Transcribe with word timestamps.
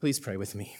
Please 0.00 0.20
pray 0.20 0.36
with 0.36 0.54
me. 0.54 0.76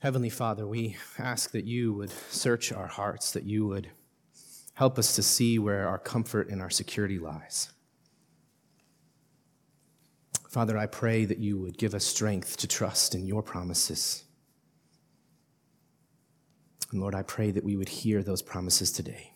Heavenly 0.00 0.30
Father, 0.30 0.66
we 0.66 0.96
ask 1.16 1.52
that 1.52 1.64
you 1.64 1.92
would 1.92 2.10
search 2.30 2.72
our 2.72 2.88
hearts, 2.88 3.30
that 3.32 3.44
you 3.44 3.66
would 3.66 3.88
help 4.74 4.98
us 4.98 5.14
to 5.14 5.22
see 5.22 5.58
where 5.58 5.88
our 5.88 5.98
comfort 5.98 6.48
and 6.48 6.60
our 6.60 6.70
security 6.70 7.18
lies. 7.18 7.70
Father, 10.48 10.76
I 10.76 10.86
pray 10.86 11.24
that 11.24 11.38
you 11.38 11.56
would 11.58 11.78
give 11.78 11.94
us 11.94 12.04
strength 12.04 12.56
to 12.58 12.66
trust 12.66 13.14
in 13.14 13.26
your 13.26 13.42
promises. 13.42 14.24
And 16.90 17.00
Lord, 17.00 17.14
I 17.14 17.22
pray 17.22 17.52
that 17.52 17.64
we 17.64 17.76
would 17.76 17.88
hear 17.88 18.22
those 18.22 18.42
promises 18.42 18.90
today. 18.90 19.32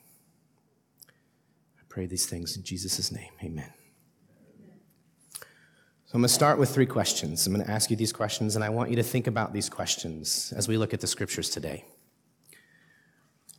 I 1.08 1.82
pray 1.88 2.06
these 2.06 2.26
things 2.26 2.56
in 2.56 2.64
Jesus' 2.64 3.12
name. 3.12 3.30
Amen. 3.42 3.72
So 6.10 6.16
I'm 6.16 6.22
going 6.22 6.28
to 6.28 6.34
start 6.34 6.58
with 6.58 6.70
three 6.70 6.86
questions. 6.86 7.46
I'm 7.46 7.54
going 7.54 7.64
to 7.64 7.70
ask 7.70 7.88
you 7.88 7.94
these 7.94 8.12
questions, 8.12 8.56
and 8.56 8.64
I 8.64 8.68
want 8.68 8.90
you 8.90 8.96
to 8.96 9.02
think 9.04 9.28
about 9.28 9.52
these 9.52 9.68
questions 9.68 10.52
as 10.56 10.66
we 10.66 10.76
look 10.76 10.92
at 10.92 11.00
the 11.00 11.06
scriptures 11.06 11.50
today. 11.50 11.84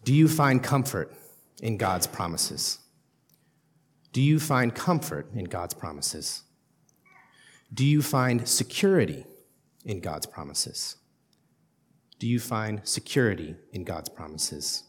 Do 0.04 0.14
you 0.14 0.28
find 0.28 0.62
comfort 0.62 1.14
in 1.62 1.78
God's 1.78 2.08
promises? 2.08 2.80
Do 4.12 4.22
you 4.22 4.38
find 4.38 4.76
comfort 4.76 5.32
in 5.34 5.46
God's 5.46 5.74
promises? 5.74 6.44
Do 7.74 7.86
you 7.86 8.02
find 8.02 8.46
security 8.46 9.26
in 9.86 10.02
God's 10.02 10.26
promises? 10.26 10.98
Do 12.20 12.28
you 12.28 12.42
find 12.42 12.82
security 12.84 13.56
in 13.72 13.86
God's 13.86 14.10
promises? 14.10 14.84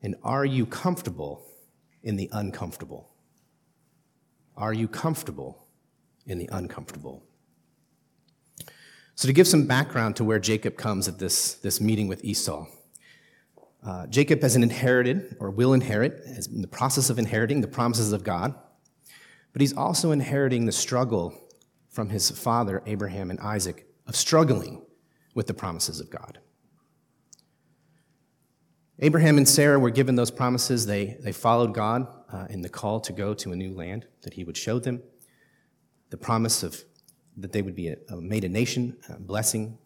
And 0.00 0.14
are 0.22 0.44
you 0.44 0.66
comfortable 0.66 1.44
in 2.04 2.14
the 2.14 2.30
uncomfortable? 2.30 3.10
Are 4.56 4.72
you 4.72 4.86
comfortable 4.86 5.61
in 6.26 6.38
the 6.38 6.48
uncomfortable. 6.52 7.22
So, 9.14 9.28
to 9.28 9.32
give 9.32 9.46
some 9.46 9.66
background 9.66 10.16
to 10.16 10.24
where 10.24 10.38
Jacob 10.38 10.76
comes 10.76 11.06
at 11.06 11.18
this, 11.18 11.54
this 11.54 11.80
meeting 11.80 12.08
with 12.08 12.24
Esau, 12.24 12.66
uh, 13.84 14.06
Jacob 14.06 14.40
has 14.42 14.56
inherited 14.56 15.36
or 15.38 15.50
will 15.50 15.72
inherit, 15.72 16.14
is 16.24 16.46
in 16.46 16.62
the 16.62 16.68
process 16.68 17.10
of 17.10 17.18
inheriting 17.18 17.60
the 17.60 17.68
promises 17.68 18.12
of 18.12 18.24
God, 18.24 18.54
but 19.52 19.60
he's 19.60 19.76
also 19.76 20.12
inheriting 20.12 20.66
the 20.66 20.72
struggle 20.72 21.38
from 21.90 22.08
his 22.08 22.30
father, 22.30 22.82
Abraham 22.86 23.30
and 23.30 23.38
Isaac, 23.40 23.86
of 24.06 24.16
struggling 24.16 24.82
with 25.34 25.46
the 25.46 25.54
promises 25.54 26.00
of 26.00 26.10
God. 26.10 26.38
Abraham 29.00 29.36
and 29.36 29.48
Sarah 29.48 29.78
were 29.78 29.90
given 29.90 30.14
those 30.14 30.30
promises. 30.30 30.86
They, 30.86 31.16
they 31.20 31.32
followed 31.32 31.74
God 31.74 32.06
uh, 32.32 32.46
in 32.48 32.62
the 32.62 32.68
call 32.68 33.00
to 33.00 33.12
go 33.12 33.34
to 33.34 33.52
a 33.52 33.56
new 33.56 33.74
land 33.74 34.06
that 34.22 34.34
he 34.34 34.44
would 34.44 34.56
show 34.56 34.78
them 34.78 35.02
the 36.12 36.18
promise 36.18 36.62
of 36.62 36.84
that 37.38 37.52
they 37.52 37.62
would 37.62 37.74
be 37.74 37.88
a, 37.88 37.96
a 38.10 38.20
made 38.20 38.44
a 38.44 38.48
nation, 38.48 38.98
a 39.08 39.18
blessing. 39.18 39.78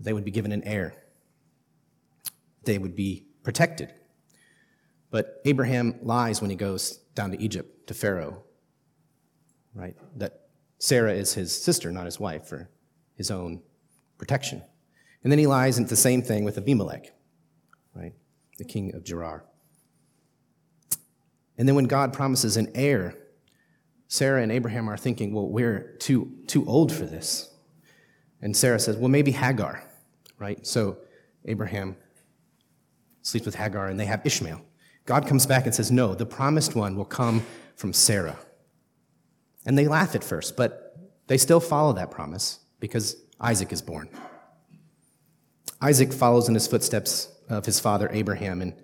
They 0.00 0.14
would 0.14 0.24
be 0.24 0.30
given 0.30 0.52
an 0.52 0.64
heir. 0.64 0.94
They 2.64 2.78
would 2.78 2.96
be 2.96 3.26
protected. 3.42 3.92
But 5.10 5.42
Abraham 5.44 5.98
lies 6.00 6.40
when 6.40 6.48
he 6.48 6.56
goes 6.56 6.96
down 7.14 7.30
to 7.32 7.42
Egypt 7.42 7.88
to 7.88 7.94
Pharaoh, 7.94 8.42
right? 9.74 9.94
That 10.16 10.48
Sarah 10.78 11.12
is 11.12 11.34
his 11.34 11.54
sister, 11.54 11.92
not 11.92 12.06
his 12.06 12.18
wife, 12.18 12.46
for 12.46 12.70
his 13.16 13.30
own 13.30 13.60
protection. 14.16 14.62
And 15.22 15.30
then 15.30 15.38
he 15.38 15.46
lies 15.46 15.76
into 15.76 15.90
the 15.90 15.96
same 15.96 16.22
thing 16.22 16.42
with 16.42 16.56
Abimelech, 16.56 17.12
right? 17.94 18.14
The 18.56 18.64
king 18.64 18.94
of 18.94 19.04
Gerar. 19.04 19.44
And 21.58 21.68
then 21.68 21.76
when 21.76 21.84
God 21.84 22.14
promises 22.14 22.56
an 22.56 22.70
heir 22.74 23.19
Sarah 24.12 24.42
and 24.42 24.50
Abraham 24.50 24.90
are 24.90 24.96
thinking, 24.96 25.32
well, 25.32 25.48
we're 25.48 25.94
too, 26.00 26.32
too 26.48 26.66
old 26.66 26.92
for 26.92 27.06
this. 27.06 27.48
And 28.42 28.56
Sarah 28.56 28.80
says, 28.80 28.96
well, 28.96 29.08
maybe 29.08 29.30
Hagar, 29.30 29.84
right? 30.36 30.66
So 30.66 30.98
Abraham 31.44 31.94
sleeps 33.22 33.46
with 33.46 33.54
Hagar 33.54 33.86
and 33.86 34.00
they 34.00 34.06
have 34.06 34.26
Ishmael. 34.26 34.62
God 35.06 35.28
comes 35.28 35.46
back 35.46 35.64
and 35.64 35.72
says, 35.72 35.92
no, 35.92 36.16
the 36.16 36.26
promised 36.26 36.74
one 36.74 36.96
will 36.96 37.04
come 37.04 37.46
from 37.76 37.92
Sarah. 37.92 38.36
And 39.64 39.78
they 39.78 39.86
laugh 39.86 40.16
at 40.16 40.24
first, 40.24 40.56
but 40.56 40.96
they 41.28 41.38
still 41.38 41.60
follow 41.60 41.92
that 41.92 42.10
promise 42.10 42.58
because 42.80 43.14
Isaac 43.40 43.72
is 43.72 43.80
born. 43.80 44.08
Isaac 45.80 46.12
follows 46.12 46.48
in 46.48 46.54
his 46.54 46.66
footsteps 46.66 47.32
of 47.48 47.64
his 47.64 47.78
father 47.78 48.08
Abraham, 48.10 48.60
and 48.60 48.74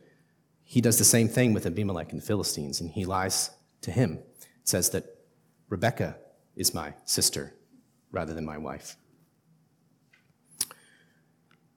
he 0.63 0.81
does 0.81 0.99
the 0.99 1.05
same 1.05 1.29
thing 1.29 1.53
with 1.53 1.67
Abimelech 1.67 2.13
and 2.13 2.23
the 2.23 2.27
Philistines, 2.27 2.81
and 2.81 2.93
he 2.93 3.05
lies 3.05 3.51
to 3.81 3.91
him. 3.91 4.21
It 4.41 4.69
says 4.69 4.91
that 4.91 5.16
Rebecca 5.69 6.17
is 6.55 6.75
my 6.75 6.95
sister 7.05 7.55
rather 8.11 8.35
than 8.35 8.45
my 8.45 8.59
wife. 8.59 8.97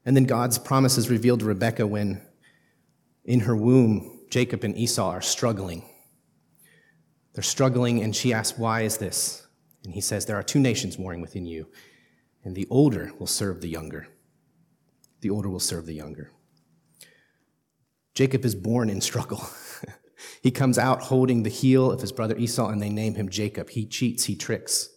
And 0.06 0.16
then 0.16 0.26
God's 0.26 0.58
promise 0.58 0.98
is 0.98 1.10
revealed 1.10 1.42
to 1.42 1.46
Rebecca 1.46 1.86
when 1.86 2.22
in 3.26 3.42
her 3.42 3.56
womb, 3.56 4.22
Jacob 4.30 4.64
and 4.64 4.78
Esau 4.78 5.10
are 5.10 5.22
struggling. 5.22 5.84
They're 7.34 7.44
struggling, 7.44 8.02
and 8.02 8.16
she 8.16 8.34
asks, 8.34 8.58
Why 8.58 8.82
is 8.82 8.98
this? 8.98 9.46
And 9.84 9.94
he 9.94 10.02
says, 10.02 10.26
There 10.26 10.36
are 10.36 10.44
two 10.44 10.60
nations 10.60 10.98
warring 10.98 11.22
within 11.22 11.46
you, 11.46 11.68
and 12.44 12.56
the 12.56 12.68
older 12.70 13.12
will 13.20 13.28
serve 13.28 13.62
the 13.62 13.70
younger. 13.70 14.08
The 15.22 15.30
older 15.30 15.50
will 15.50 15.60
serve 15.60 15.86
the 15.86 15.94
younger. 15.94 16.32
Jacob 18.16 18.46
is 18.46 18.56
born 18.56 18.90
in 18.90 19.02
struggle. 19.02 19.48
He 20.42 20.52
comes 20.52 20.78
out 20.78 21.04
holding 21.04 21.44
the 21.44 21.50
heel 21.50 21.92
of 21.92 22.02
his 22.02 22.12
brother 22.12 22.38
Esau, 22.38 22.70
and 22.70 22.82
they 22.82 22.90
name 22.90 23.16
him 23.16 23.30
Jacob. 23.30 23.70
He 23.70 23.86
cheats, 23.86 24.26
he 24.26 24.36
tricks. 24.36 24.90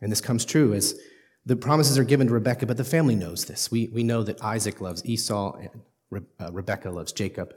And 0.00 0.12
this 0.12 0.20
comes 0.20 0.44
true 0.44 0.74
as 0.74 0.98
the 1.44 1.56
promises 1.56 1.98
are 1.98 2.04
given 2.04 2.26
to 2.26 2.34
Rebekah, 2.34 2.66
but 2.66 2.76
the 2.76 2.84
family 2.84 3.14
knows 3.14 3.44
this. 3.44 3.70
We, 3.70 3.88
we 3.88 4.02
know 4.02 4.22
that 4.22 4.42
Isaac 4.42 4.80
loves 4.80 5.04
Esau 5.04 5.56
and 5.56 5.82
Re- 6.10 6.20
uh, 6.40 6.50
Rebekah 6.52 6.90
loves 6.90 7.12
Jacob. 7.12 7.54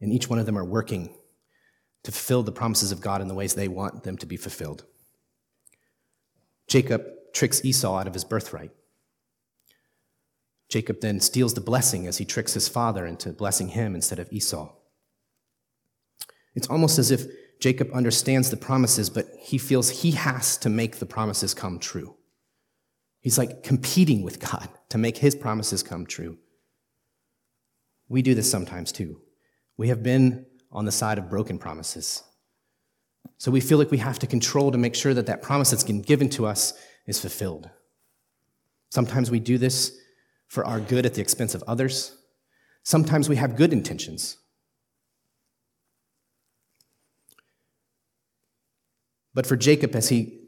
And 0.00 0.12
each 0.12 0.28
one 0.28 0.38
of 0.38 0.46
them 0.46 0.58
are 0.58 0.64
working 0.64 1.14
to 2.02 2.12
fulfill 2.12 2.42
the 2.42 2.52
promises 2.52 2.92
of 2.92 3.00
God 3.00 3.20
in 3.20 3.28
the 3.28 3.34
ways 3.34 3.54
they 3.54 3.68
want 3.68 4.02
them 4.02 4.16
to 4.18 4.26
be 4.26 4.36
fulfilled. 4.36 4.84
Jacob 6.66 7.04
tricks 7.32 7.64
Esau 7.64 7.96
out 7.96 8.06
of 8.06 8.14
his 8.14 8.24
birthright. 8.24 8.72
Jacob 10.72 11.02
then 11.02 11.20
steals 11.20 11.52
the 11.52 11.60
blessing 11.60 12.06
as 12.06 12.16
he 12.16 12.24
tricks 12.24 12.54
his 12.54 12.66
father 12.66 13.04
into 13.04 13.28
blessing 13.30 13.68
him 13.68 13.94
instead 13.94 14.18
of 14.18 14.32
Esau. 14.32 14.72
It's 16.54 16.66
almost 16.66 16.98
as 16.98 17.10
if 17.10 17.26
Jacob 17.60 17.90
understands 17.92 18.48
the 18.48 18.56
promises, 18.56 19.10
but 19.10 19.28
he 19.38 19.58
feels 19.58 19.90
he 19.90 20.12
has 20.12 20.56
to 20.56 20.70
make 20.70 20.96
the 20.96 21.04
promises 21.04 21.52
come 21.52 21.78
true. 21.78 22.16
He's 23.20 23.36
like 23.36 23.62
competing 23.62 24.22
with 24.22 24.40
God 24.40 24.66
to 24.88 24.96
make 24.96 25.18
his 25.18 25.34
promises 25.34 25.82
come 25.82 26.06
true. 26.06 26.38
We 28.08 28.22
do 28.22 28.34
this 28.34 28.50
sometimes 28.50 28.92
too. 28.92 29.20
We 29.76 29.88
have 29.88 30.02
been 30.02 30.46
on 30.70 30.86
the 30.86 30.90
side 30.90 31.18
of 31.18 31.28
broken 31.28 31.58
promises. 31.58 32.22
So 33.36 33.50
we 33.50 33.60
feel 33.60 33.76
like 33.76 33.90
we 33.90 33.98
have 33.98 34.18
to 34.20 34.26
control 34.26 34.72
to 34.72 34.78
make 34.78 34.94
sure 34.94 35.12
that 35.12 35.26
that 35.26 35.42
promise 35.42 35.70
that's 35.70 35.84
been 35.84 36.00
given 36.00 36.30
to 36.30 36.46
us 36.46 36.72
is 37.06 37.20
fulfilled. 37.20 37.68
Sometimes 38.88 39.30
we 39.30 39.38
do 39.38 39.58
this 39.58 39.98
for 40.52 40.66
our 40.66 40.80
good 40.80 41.06
at 41.06 41.14
the 41.14 41.22
expense 41.22 41.54
of 41.54 41.64
others. 41.66 42.14
Sometimes 42.82 43.26
we 43.26 43.36
have 43.36 43.56
good 43.56 43.72
intentions. 43.72 44.36
But 49.32 49.46
for 49.46 49.56
Jacob, 49.56 49.96
as 49.96 50.10
he, 50.10 50.40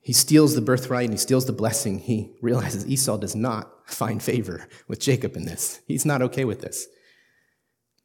he 0.00 0.12
steals 0.12 0.56
the 0.56 0.60
birthright 0.60 1.04
and 1.04 1.14
he 1.14 1.18
steals 1.18 1.46
the 1.46 1.52
blessing, 1.52 2.00
he 2.00 2.32
realizes 2.42 2.88
Esau 2.88 3.18
does 3.18 3.36
not 3.36 3.70
find 3.88 4.20
favor 4.20 4.66
with 4.88 4.98
Jacob 4.98 5.36
in 5.36 5.44
this. 5.44 5.80
He's 5.86 6.04
not 6.04 6.22
okay 6.22 6.44
with 6.44 6.60
this. 6.60 6.88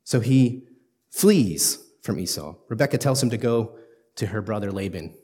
So 0.03 0.19
he 0.19 0.67
flees 1.09 1.79
from 2.03 2.19
Esau. 2.19 2.53
Rebekah 2.69 2.99
tells 2.99 3.23
him 3.23 3.31
to 3.31 3.37
go 3.37 3.79
to 4.17 4.27
her 4.27 4.43
brother 4.43 4.71
Laban. 4.71 5.15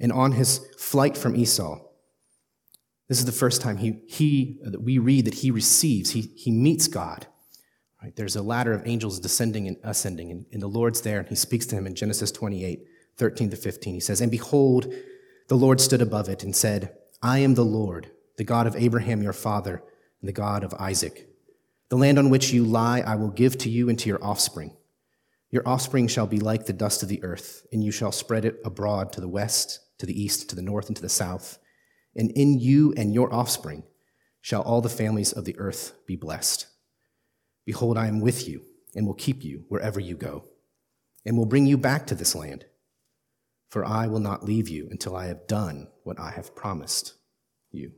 And 0.00 0.10
on 0.10 0.32
his 0.32 0.58
flight 0.76 1.16
from 1.16 1.36
Esau, 1.36 1.78
this 3.08 3.18
is 3.18 3.24
the 3.24 3.32
first 3.32 3.62
time 3.62 3.78
he, 3.78 4.00
he, 4.06 4.58
that 4.62 4.82
we 4.82 4.98
read 4.98 5.24
that 5.24 5.34
he 5.34 5.50
receives, 5.50 6.10
he, 6.10 6.20
he 6.36 6.50
meets 6.50 6.86
God. 6.86 7.26
Right? 8.02 8.14
There's 8.14 8.36
a 8.36 8.42
ladder 8.42 8.74
of 8.74 8.86
angels 8.86 9.18
descending 9.18 9.66
and 9.66 9.78
ascending, 9.82 10.30
and, 10.30 10.46
and 10.52 10.62
the 10.62 10.68
Lord's 10.68 11.00
there, 11.00 11.18
and 11.18 11.28
he 11.28 11.34
speaks 11.34 11.64
to 11.66 11.76
him 11.76 11.86
in 11.86 11.94
Genesis 11.94 12.30
28, 12.30 12.84
13 13.16 13.50
to 13.50 13.56
15. 13.56 13.94
He 13.94 14.00
says, 14.00 14.20
And 14.20 14.30
behold, 14.30 14.92
the 15.48 15.56
Lord 15.56 15.80
stood 15.80 16.02
above 16.02 16.28
it 16.28 16.44
and 16.44 16.54
said, 16.54 16.94
I 17.22 17.38
am 17.38 17.54
the 17.54 17.64
Lord, 17.64 18.10
the 18.36 18.44
God 18.44 18.66
of 18.66 18.76
Abraham 18.76 19.22
your 19.22 19.32
father, 19.32 19.82
and 20.20 20.28
the 20.28 20.32
God 20.32 20.62
of 20.62 20.74
Isaac. 20.74 21.28
The 21.88 21.96
land 21.96 22.18
on 22.18 22.28
which 22.28 22.52
you 22.52 22.64
lie 22.64 23.00
I 23.00 23.16
will 23.16 23.30
give 23.30 23.56
to 23.58 23.70
you 23.70 23.88
and 23.88 23.98
to 24.00 24.08
your 24.08 24.22
offspring. 24.22 24.76
Your 25.50 25.66
offspring 25.66 26.08
shall 26.08 26.26
be 26.26 26.40
like 26.40 26.66
the 26.66 26.74
dust 26.74 27.02
of 27.02 27.08
the 27.08 27.24
earth, 27.24 27.66
and 27.72 27.82
you 27.82 27.90
shall 27.90 28.12
spread 28.12 28.44
it 28.44 28.60
abroad 28.66 29.12
to 29.14 29.22
the 29.22 29.28
west, 29.28 29.80
to 29.98 30.04
the 30.04 30.22
east, 30.22 30.50
to 30.50 30.56
the 30.56 30.62
north, 30.62 30.88
and 30.88 30.96
to 30.96 31.02
the 31.02 31.08
south 31.08 31.58
and 32.18 32.30
in 32.32 32.58
you 32.58 32.92
and 32.98 33.14
your 33.14 33.32
offspring 33.32 33.84
shall 34.42 34.60
all 34.62 34.82
the 34.82 34.88
families 34.90 35.32
of 35.32 35.46
the 35.46 35.58
earth 35.58 35.92
be 36.06 36.16
blessed. 36.16 36.66
Behold, 37.64 37.96
I 37.96 38.08
am 38.08 38.20
with 38.20 38.46
you 38.46 38.62
and 38.94 39.06
will 39.06 39.14
keep 39.14 39.42
you 39.44 39.64
wherever 39.68 40.00
you 40.00 40.16
go, 40.16 40.44
and 41.24 41.36
will 41.36 41.46
bring 41.46 41.66
you 41.66 41.78
back 41.78 42.06
to 42.08 42.14
this 42.14 42.34
land. 42.34 42.66
for 43.68 43.84
I 43.84 44.06
will 44.06 44.20
not 44.20 44.44
leave 44.44 44.68
you 44.68 44.88
until 44.90 45.14
I 45.14 45.26
have 45.26 45.46
done 45.46 45.88
what 46.02 46.18
I 46.18 46.30
have 46.30 46.54
promised 46.54 47.14
you. 47.70 47.92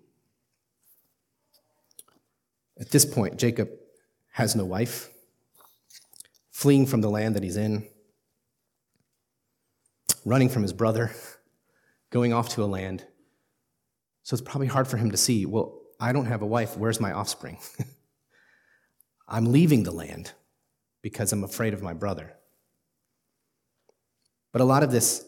At 2.79 2.91
this 2.91 3.05
point, 3.05 3.39
Jacob 3.39 3.71
has 4.33 4.57
no 4.57 4.65
wife, 4.65 5.11
fleeing 6.51 6.87
from 6.87 7.01
the 7.03 7.11
land 7.11 7.37
that 7.37 7.43
he's 7.43 7.57
in, 7.57 7.87
running 10.25 10.49
from 10.49 10.63
his 10.63 10.73
brother, 10.73 11.13
going 12.11 12.33
off 12.33 12.49
to 12.51 12.65
a 12.65 12.67
land. 12.67 13.05
So 14.23 14.35
it's 14.35 14.43
probably 14.43 14.67
hard 14.67 14.87
for 14.87 14.97
him 14.97 15.11
to 15.11 15.17
see 15.17 15.47
well, 15.47 15.79
I 15.99 16.13
don't 16.13 16.27
have 16.27 16.43
a 16.43 16.47
wife. 16.47 16.77
Where's 16.77 17.01
my 17.01 17.13
offspring? 17.13 17.59
I'm 19.29 19.53
leaving 19.53 19.85
the 19.85 19.93
land 19.93 20.33
because 21.03 21.33
I'm 21.33 21.45
afraid 21.45 21.75
of 21.75 21.83
my 21.83 21.93
brother. 21.93 22.35
But 24.53 24.61
a 24.61 24.65
lot 24.65 24.83
of 24.83 24.91
this 24.91 25.25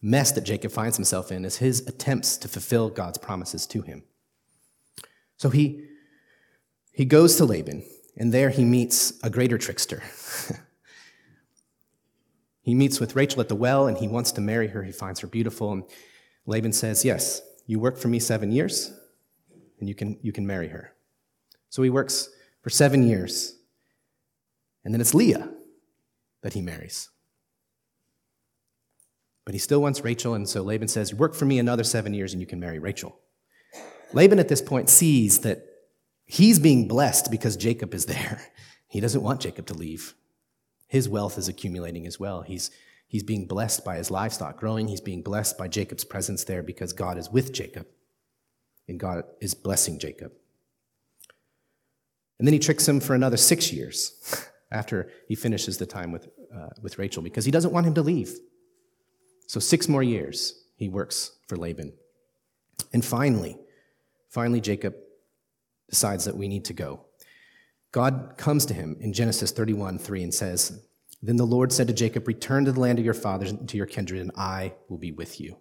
mess 0.00 0.32
that 0.32 0.42
Jacob 0.42 0.72
finds 0.72 0.96
himself 0.96 1.30
in 1.30 1.44
is 1.44 1.58
his 1.58 1.86
attempts 1.86 2.36
to 2.38 2.48
fulfill 2.48 2.88
God's 2.88 3.18
promises 3.18 3.66
to 3.68 3.82
him. 3.82 4.02
So 5.36 5.50
he, 5.50 5.86
he 6.92 7.04
goes 7.04 7.36
to 7.36 7.44
Laban, 7.44 7.84
and 8.16 8.32
there 8.32 8.50
he 8.50 8.64
meets 8.64 9.12
a 9.22 9.30
greater 9.30 9.58
trickster. 9.58 10.02
he 12.62 12.74
meets 12.74 13.00
with 13.00 13.16
Rachel 13.16 13.40
at 13.40 13.48
the 13.48 13.54
well, 13.54 13.86
and 13.86 13.98
he 13.98 14.08
wants 14.08 14.32
to 14.32 14.40
marry 14.40 14.68
her. 14.68 14.82
He 14.82 14.92
finds 14.92 15.20
her 15.20 15.26
beautiful. 15.26 15.72
And 15.72 15.84
Laban 16.46 16.72
says, 16.72 17.04
Yes, 17.04 17.42
you 17.72 17.80
work 17.80 17.96
for 17.96 18.08
me 18.08 18.18
seven 18.18 18.52
years, 18.52 18.92
and 19.80 19.88
you 19.88 19.94
can, 19.94 20.18
you 20.20 20.30
can 20.30 20.46
marry 20.46 20.68
her. 20.68 20.92
So 21.70 21.82
he 21.82 21.88
works 21.88 22.28
for 22.60 22.68
seven 22.68 23.02
years. 23.02 23.54
And 24.84 24.92
then 24.92 25.00
it's 25.00 25.14
Leah 25.14 25.48
that 26.42 26.52
he 26.52 26.60
marries. 26.60 27.08
But 29.46 29.54
he 29.54 29.58
still 29.58 29.80
wants 29.80 30.04
Rachel, 30.04 30.34
and 30.34 30.46
so 30.46 30.60
Laban 30.60 30.88
says, 30.88 31.14
Work 31.14 31.34
for 31.34 31.46
me 31.46 31.58
another 31.58 31.82
seven 31.82 32.12
years 32.12 32.34
and 32.34 32.42
you 32.42 32.46
can 32.46 32.60
marry 32.60 32.78
Rachel. 32.78 33.18
Laban 34.12 34.38
at 34.38 34.48
this 34.48 34.60
point 34.60 34.90
sees 34.90 35.38
that 35.38 35.64
he's 36.26 36.58
being 36.58 36.86
blessed 36.86 37.30
because 37.30 37.56
Jacob 37.56 37.94
is 37.94 38.04
there. 38.04 38.42
He 38.86 39.00
doesn't 39.00 39.22
want 39.22 39.40
Jacob 39.40 39.64
to 39.68 39.72
leave. 39.74 40.12
His 40.86 41.08
wealth 41.08 41.38
is 41.38 41.48
accumulating 41.48 42.06
as 42.06 42.20
well. 42.20 42.42
He's, 42.42 42.70
he's 43.12 43.22
being 43.22 43.46
blessed 43.46 43.84
by 43.84 43.96
his 43.96 44.10
livestock 44.10 44.58
growing. 44.58 44.88
He's 44.88 45.00
being 45.00 45.22
blessed 45.22 45.56
by 45.56 45.68
Jacob's 45.68 46.02
presence 46.02 46.42
there 46.42 46.62
because 46.62 46.92
God 46.92 47.18
is 47.18 47.30
with 47.30 47.52
Jacob 47.52 47.86
and 48.88 48.98
God 48.98 49.24
is 49.40 49.54
blessing 49.54 50.00
Jacob. 50.00 50.32
And 52.38 52.48
then 52.48 52.54
he 52.54 52.58
tricks 52.58 52.88
him 52.88 52.98
for 52.98 53.14
another 53.14 53.36
six 53.36 53.72
years 53.72 54.50
after 54.72 55.10
he 55.28 55.36
finishes 55.36 55.78
the 55.78 55.86
time 55.86 56.10
with, 56.10 56.28
uh, 56.52 56.70
with 56.80 56.98
Rachel 56.98 57.22
because 57.22 57.44
he 57.44 57.52
doesn't 57.52 57.72
want 57.72 57.86
him 57.86 57.94
to 57.94 58.02
leave. 58.02 58.34
So, 59.46 59.60
six 59.60 59.86
more 59.86 60.02
years 60.02 60.64
he 60.76 60.88
works 60.88 61.32
for 61.46 61.56
Laban. 61.56 61.92
And 62.92 63.04
finally, 63.04 63.58
finally, 64.30 64.60
Jacob 64.60 64.94
decides 65.90 66.24
that 66.24 66.36
we 66.36 66.48
need 66.48 66.64
to 66.64 66.72
go. 66.72 67.04
God 67.92 68.34
comes 68.38 68.64
to 68.66 68.74
him 68.74 68.96
in 68.98 69.12
Genesis 69.12 69.52
31 69.52 69.98
3 69.98 70.22
and 70.22 70.34
says, 70.34 70.80
Then 71.22 71.36
the 71.36 71.46
Lord 71.46 71.72
said 71.72 71.86
to 71.86 71.92
Jacob, 71.92 72.26
Return 72.26 72.64
to 72.64 72.72
the 72.72 72.80
land 72.80 72.98
of 72.98 73.04
your 73.04 73.14
fathers, 73.14 73.50
and 73.50 73.68
to 73.68 73.76
your 73.76 73.86
kindred, 73.86 74.20
and 74.20 74.32
I 74.36 74.74
will 74.88 74.98
be 74.98 75.12
with 75.12 75.40
you. 75.40 75.56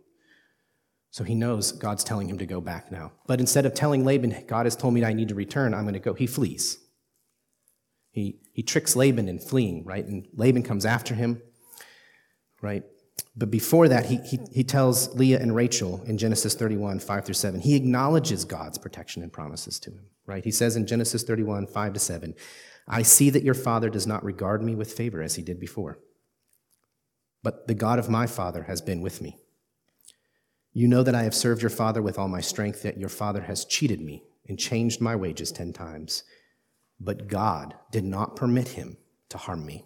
So 1.12 1.24
he 1.24 1.36
knows 1.36 1.74
God's 1.74 2.04
telling 2.04 2.30
him 2.30 2.38
to 2.40 2.46
go 2.46 2.62
back 2.62 2.92
now. 2.92 3.12
But 3.28 3.40
instead 3.40 3.66
of 3.66 3.74
telling 3.74 4.06
Laban, 4.06 4.46
God 4.48 4.66
has 4.66 4.76
told 4.76 4.94
me 4.94 5.04
I 5.04 5.14
need 5.14 5.28
to 5.28 5.36
return, 5.36 5.74
I'm 5.74 5.84
going 5.84 5.94
to 5.94 6.00
go, 6.00 6.14
he 6.14 6.26
flees. 6.26 6.80
He, 8.12 8.40
he 8.54 8.64
tricks 8.64 8.96
Laban 8.96 9.28
in 9.28 9.40
fleeing, 9.40 9.86
right? 9.86 10.06
And 10.06 10.28
Laban 10.34 10.64
comes 10.64 10.86
after 10.86 11.14
him, 11.14 11.42
right? 12.62 12.84
But 13.36 13.52
before 13.52 13.88
that, 13.88 14.06
he, 14.06 14.18
he, 14.18 14.40
he 14.52 14.64
tells 14.64 15.14
Leah 15.16 15.40
and 15.40 15.56
Rachel 15.56 16.02
in 16.06 16.18
Genesis 16.18 16.54
31, 16.56 17.00
5 17.00 17.26
through 17.26 17.34
7, 17.34 17.60
he 17.60 17.76
acknowledges 17.76 18.44
God's 18.46 18.78
protection 18.78 19.22
and 19.22 19.32
promises 19.32 19.80
to 19.82 19.92
him, 19.92 20.06
right? 20.26 20.44
He 20.44 20.52
says 20.52 20.76
in 20.76 20.88
Genesis 20.88 21.24
31, 21.24 21.68
5 21.68 21.94
to 21.94 22.00
7, 22.00 22.36
I 22.92 23.04
see 23.04 23.30
that 23.30 23.44
your 23.44 23.54
father 23.54 23.90
does 23.90 24.06
not 24.06 24.24
regard 24.24 24.62
me 24.62 24.76
with 24.76 24.92
favor 24.92 25.22
as 25.22 25.36
he 25.36 25.42
did 25.42 25.60
before. 25.60 26.00
But 27.42 27.68
the 27.68 27.74
God 27.74 27.98
of 27.98 28.10
my 28.10 28.28
father 28.28 28.64
has 28.64 28.82
been 28.82 29.02
with 29.02 29.22
me. 29.22 29.38
You 30.74 30.88
know 30.88 31.02
that 31.02 31.16
I 31.16 31.24
have 31.24 31.34
served 31.34 31.62
your 31.62 31.70
father 31.70 32.02
with 32.02 32.20
all 32.20 32.28
my 32.28 32.42
strength, 32.42 32.84
yet 32.84 32.98
your 32.98 33.10
father 33.10 33.42
has 33.44 33.66
cheated 33.66 34.02
me 34.02 34.24
and 34.48 34.60
changed 34.60 35.00
my 35.00 35.16
wages 35.16 35.52
ten 35.52 35.72
times. 35.72 36.24
But 37.00 37.28
God 37.28 37.76
did 37.92 38.04
not 38.04 38.36
permit 38.36 38.70
him 38.70 38.98
to 39.30 39.38
harm 39.38 39.66
me. 39.66 39.86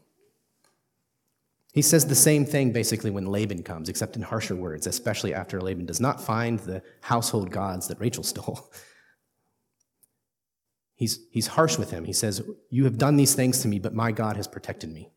He 1.73 1.81
says 1.81 2.07
the 2.07 2.15
same 2.15 2.45
thing 2.45 2.71
basically 2.71 3.11
when 3.11 3.25
Laban 3.25 3.61
comes, 3.61 3.89
except 3.89 4.15
in 4.15 4.21
harsher 4.23 4.55
words, 4.55 4.87
especially 4.87 5.33
after 5.33 5.61
Laban 5.61 5.85
does 5.85 5.99
not 5.99 6.21
find 6.21 6.57
the 6.59 6.81
household 7.01 7.51
gods 7.51 7.87
that 7.87 7.99
Rachel 7.99 8.23
stole. 8.23 8.71
He's, 10.95 11.19
he's 11.29 11.47
harsh 11.47 11.77
with 11.77 11.91
him. 11.91 12.05
He 12.05 12.13
says, 12.13 12.41
You 12.69 12.85
have 12.85 12.97
done 12.97 13.17
these 13.17 13.35
things 13.35 13.61
to 13.61 13.67
me, 13.67 13.79
but 13.79 13.93
my 13.93 14.11
God 14.11 14.37
has 14.37 14.47
protected 14.47 14.91
me. 14.91 15.11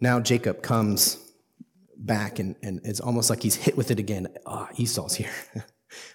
Now 0.00 0.20
Jacob 0.20 0.62
comes 0.62 1.18
back, 1.96 2.38
and, 2.38 2.56
and 2.62 2.80
it's 2.84 3.00
almost 3.00 3.30
like 3.30 3.42
he's 3.42 3.56
hit 3.56 3.76
with 3.76 3.90
it 3.90 3.98
again. 3.98 4.28
Ah, 4.46 4.68
oh, 4.70 4.74
Esau's 4.76 5.14
here. 5.14 5.30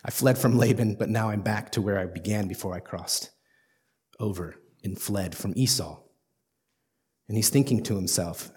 I 0.05 0.11
fled 0.11 0.37
from 0.37 0.57
Laban, 0.57 0.95
but 0.95 1.09
now 1.09 1.29
I'm 1.29 1.41
back 1.41 1.71
to 1.73 1.81
where 1.81 1.99
I 1.99 2.05
began 2.05 2.47
before 2.47 2.73
I 2.73 2.79
crossed 2.79 3.31
over 4.19 4.55
and 4.83 4.99
fled 4.99 5.35
from 5.35 5.53
Esau. 5.55 5.99
And 7.27 7.37
he's 7.37 7.49
thinking 7.49 7.83
to 7.83 7.95
himself, 7.95 8.51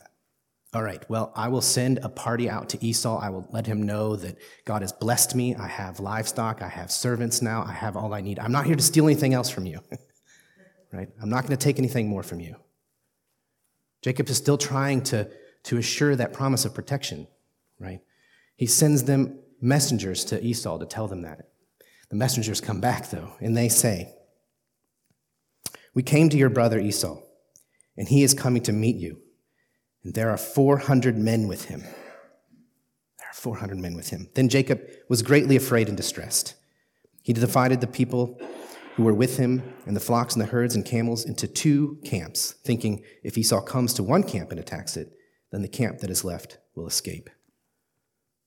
all 0.75 0.83
right, 0.83 1.05
well, 1.11 1.33
I 1.37 1.49
will 1.49 1.61
send 1.61 1.99
a 1.99 2.09
party 2.09 2.49
out 2.49 2.71
to 2.71 2.85
Esau. 2.85 3.19
I 3.19 3.29
will 3.29 3.47
let 3.51 3.67
him 3.67 3.83
know 3.83 4.17
that 4.17 4.39
God 4.65 4.81
has 4.81 4.91
blessed 4.91 5.35
me. 5.35 5.55
I 5.55 5.69
have 5.69 6.01
livestock. 6.01 6.63
I 6.63 6.69
have 6.69 6.91
servants 6.91 7.43
now. 7.43 7.63
I 7.63 7.73
have 7.73 7.95
all 7.95 8.15
I 8.15 8.23
need. 8.23 8.39
I'm 8.39 8.53
not 8.53 8.65
here 8.65 8.77
to 8.77 8.83
steal 8.83 9.05
anything 9.05 9.35
else 9.35 9.51
from 9.51 9.67
you, 9.67 9.81
right? 10.93 11.11
I'm 11.21 11.29
not 11.29 11.43
going 11.43 11.57
to 11.57 11.63
take 11.63 11.79
anything 11.79 12.09
more 12.09 12.23
from 12.23 12.41
you. 12.41 12.57
Jacob 14.01 14.31
is 14.31 14.39
still 14.39 14.57
trying 14.57 15.03
to, 15.03 15.31
to 15.65 15.77
assure 15.77 16.17
that 16.17 16.33
promise 16.33 16.65
of 16.65 16.73
protection, 16.73 17.29
right? 17.79 18.01
He 18.57 18.67
sends 18.67 19.05
them 19.05 19.41
messengers 19.61 20.25
to 20.27 20.43
Esau 20.43 20.79
to 20.79 20.87
tell 20.87 21.07
them 21.07 21.23
that. 21.23 21.51
The 22.09 22.17
messengers 22.17 22.63
come 22.63 22.81
back, 22.81 23.11
though, 23.11 23.35
and 23.41 23.55
they 23.55 23.69
say, 23.69 24.15
We 25.95 26.03
came 26.03 26.31
to 26.31 26.39
your 26.39 26.51
brother 26.51 26.81
Esau 26.81 27.21
and 27.97 28.09
he 28.09 28.23
is 28.23 28.35
coming 28.35 28.63
to 28.63 28.73
meet 28.73 28.97
you. 28.97 29.19
And 30.05 30.15
there 30.15 30.31
are 30.31 30.37
400 30.37 31.17
men 31.17 31.49
with 31.49 31.67
him. 31.67 31.81
There 31.81 33.29
are 33.29 33.35
400 33.35 33.79
men 33.79 33.95
with 33.95 34.11
him. 34.11 34.29
Then 34.35 34.49
Jacob 34.49 34.83
was 35.09 35.23
greatly 35.23 35.57
afraid 35.57 35.89
and 35.89 35.97
distressed. 35.97 36.55
He 37.23 37.33
divided 37.33 37.81
the 37.81 37.87
people 37.87 38.41
who 38.97 39.05
were 39.05 39.15
with 39.15 39.39
him 39.39 39.63
and 39.87 39.97
the 39.97 40.01
flocks 40.01 40.35
and 40.35 40.43
the 40.43 40.49
herds 40.49 40.75
and 40.75 40.85
camels 40.85 41.25
into 41.25 41.47
two 41.47 41.99
camps, 42.05 42.53
thinking 42.65 43.03
if 43.23 43.39
Esau 43.39 43.61
comes 43.63 43.95
to 43.95 44.03
one 44.03 44.23
camp 44.23 44.51
and 44.51 44.61
attacks 44.61 44.97
it, 44.97 45.13
then 45.51 45.63
the 45.63 45.69
camp 45.69 45.99
that 46.01 46.11
is 46.11 46.25
left 46.25 46.59
will 46.75 46.87
escape. 46.87 47.31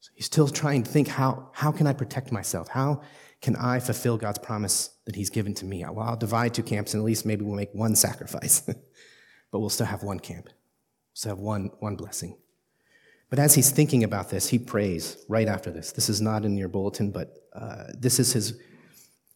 So 0.01 0.11
he's 0.13 0.25
still 0.25 0.47
trying 0.47 0.83
to 0.83 0.91
think 0.91 1.07
how, 1.07 1.49
how 1.53 1.71
can 1.71 1.87
I 1.87 1.93
protect 1.93 2.31
myself? 2.31 2.67
How 2.67 3.01
can 3.41 3.55
I 3.55 3.79
fulfill 3.79 4.17
God's 4.17 4.39
promise 4.39 4.91
that 5.05 5.15
he's 5.15 5.29
given 5.31 5.53
to 5.55 5.65
me? 5.65 5.83
Well, 5.83 6.07
I'll 6.07 6.15
divide 6.15 6.53
two 6.53 6.63
camps 6.63 6.93
and 6.93 7.01
at 7.01 7.05
least 7.05 7.25
maybe 7.25 7.43
we'll 7.43 7.55
make 7.55 7.73
one 7.73 7.95
sacrifice. 7.95 8.59
but 9.51 9.59
we'll 9.59 9.69
still 9.69 9.85
have 9.85 10.03
one 10.03 10.19
camp. 10.19 10.49
We'll 11.23 11.35
have 11.35 11.39
one, 11.39 11.71
one 11.79 11.95
blessing. 11.95 12.37
But 13.29 13.39
as 13.39 13.55
he's 13.55 13.71
thinking 13.71 14.03
about 14.03 14.29
this, 14.29 14.49
he 14.49 14.59
prays 14.59 15.17
right 15.27 15.47
after 15.47 15.71
this. 15.71 15.91
This 15.91 16.09
is 16.09 16.21
not 16.21 16.45
in 16.45 16.57
your 16.57 16.67
bulletin, 16.67 17.11
but 17.11 17.33
uh, 17.53 17.85
this 17.97 18.19
is 18.19 18.33
his 18.33 18.59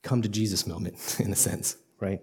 come 0.04 0.22
to 0.22 0.30
Jesus 0.30 0.68
moment, 0.68 1.18
in 1.20 1.32
a 1.32 1.36
sense, 1.36 1.78
right? 2.00 2.22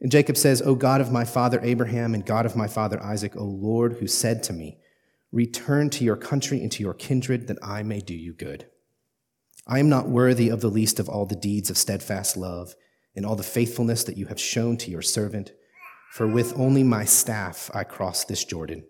And 0.00 0.10
Jacob 0.10 0.36
says, 0.36 0.62
O 0.62 0.74
God 0.74 1.00
of 1.00 1.12
my 1.12 1.24
father 1.24 1.60
Abraham 1.62 2.14
and 2.14 2.24
God 2.24 2.46
of 2.46 2.56
my 2.56 2.66
father 2.66 3.02
Isaac, 3.02 3.36
O 3.36 3.44
Lord, 3.44 3.94
who 3.94 4.06
said 4.06 4.42
to 4.44 4.52
me, 4.52 4.78
Return 5.32 5.90
to 5.90 6.04
your 6.04 6.16
country 6.16 6.60
and 6.60 6.72
to 6.72 6.82
your 6.82 6.94
kindred, 6.94 7.46
that 7.46 7.58
I 7.62 7.82
may 7.82 8.00
do 8.00 8.14
you 8.14 8.32
good. 8.32 8.66
I 9.66 9.78
am 9.78 9.88
not 9.88 10.08
worthy 10.08 10.48
of 10.48 10.60
the 10.60 10.68
least 10.68 10.98
of 10.98 11.08
all 11.08 11.26
the 11.26 11.36
deeds 11.36 11.70
of 11.70 11.78
steadfast 11.78 12.36
love 12.36 12.74
and 13.14 13.24
all 13.24 13.36
the 13.36 13.42
faithfulness 13.42 14.02
that 14.04 14.16
you 14.16 14.26
have 14.26 14.40
shown 14.40 14.76
to 14.78 14.90
your 14.90 15.02
servant. 15.02 15.52
For 16.12 16.26
with 16.26 16.58
only 16.58 16.82
my 16.82 17.04
staff 17.04 17.70
I 17.72 17.84
crossed 17.84 18.26
this 18.26 18.44
Jordan, 18.44 18.84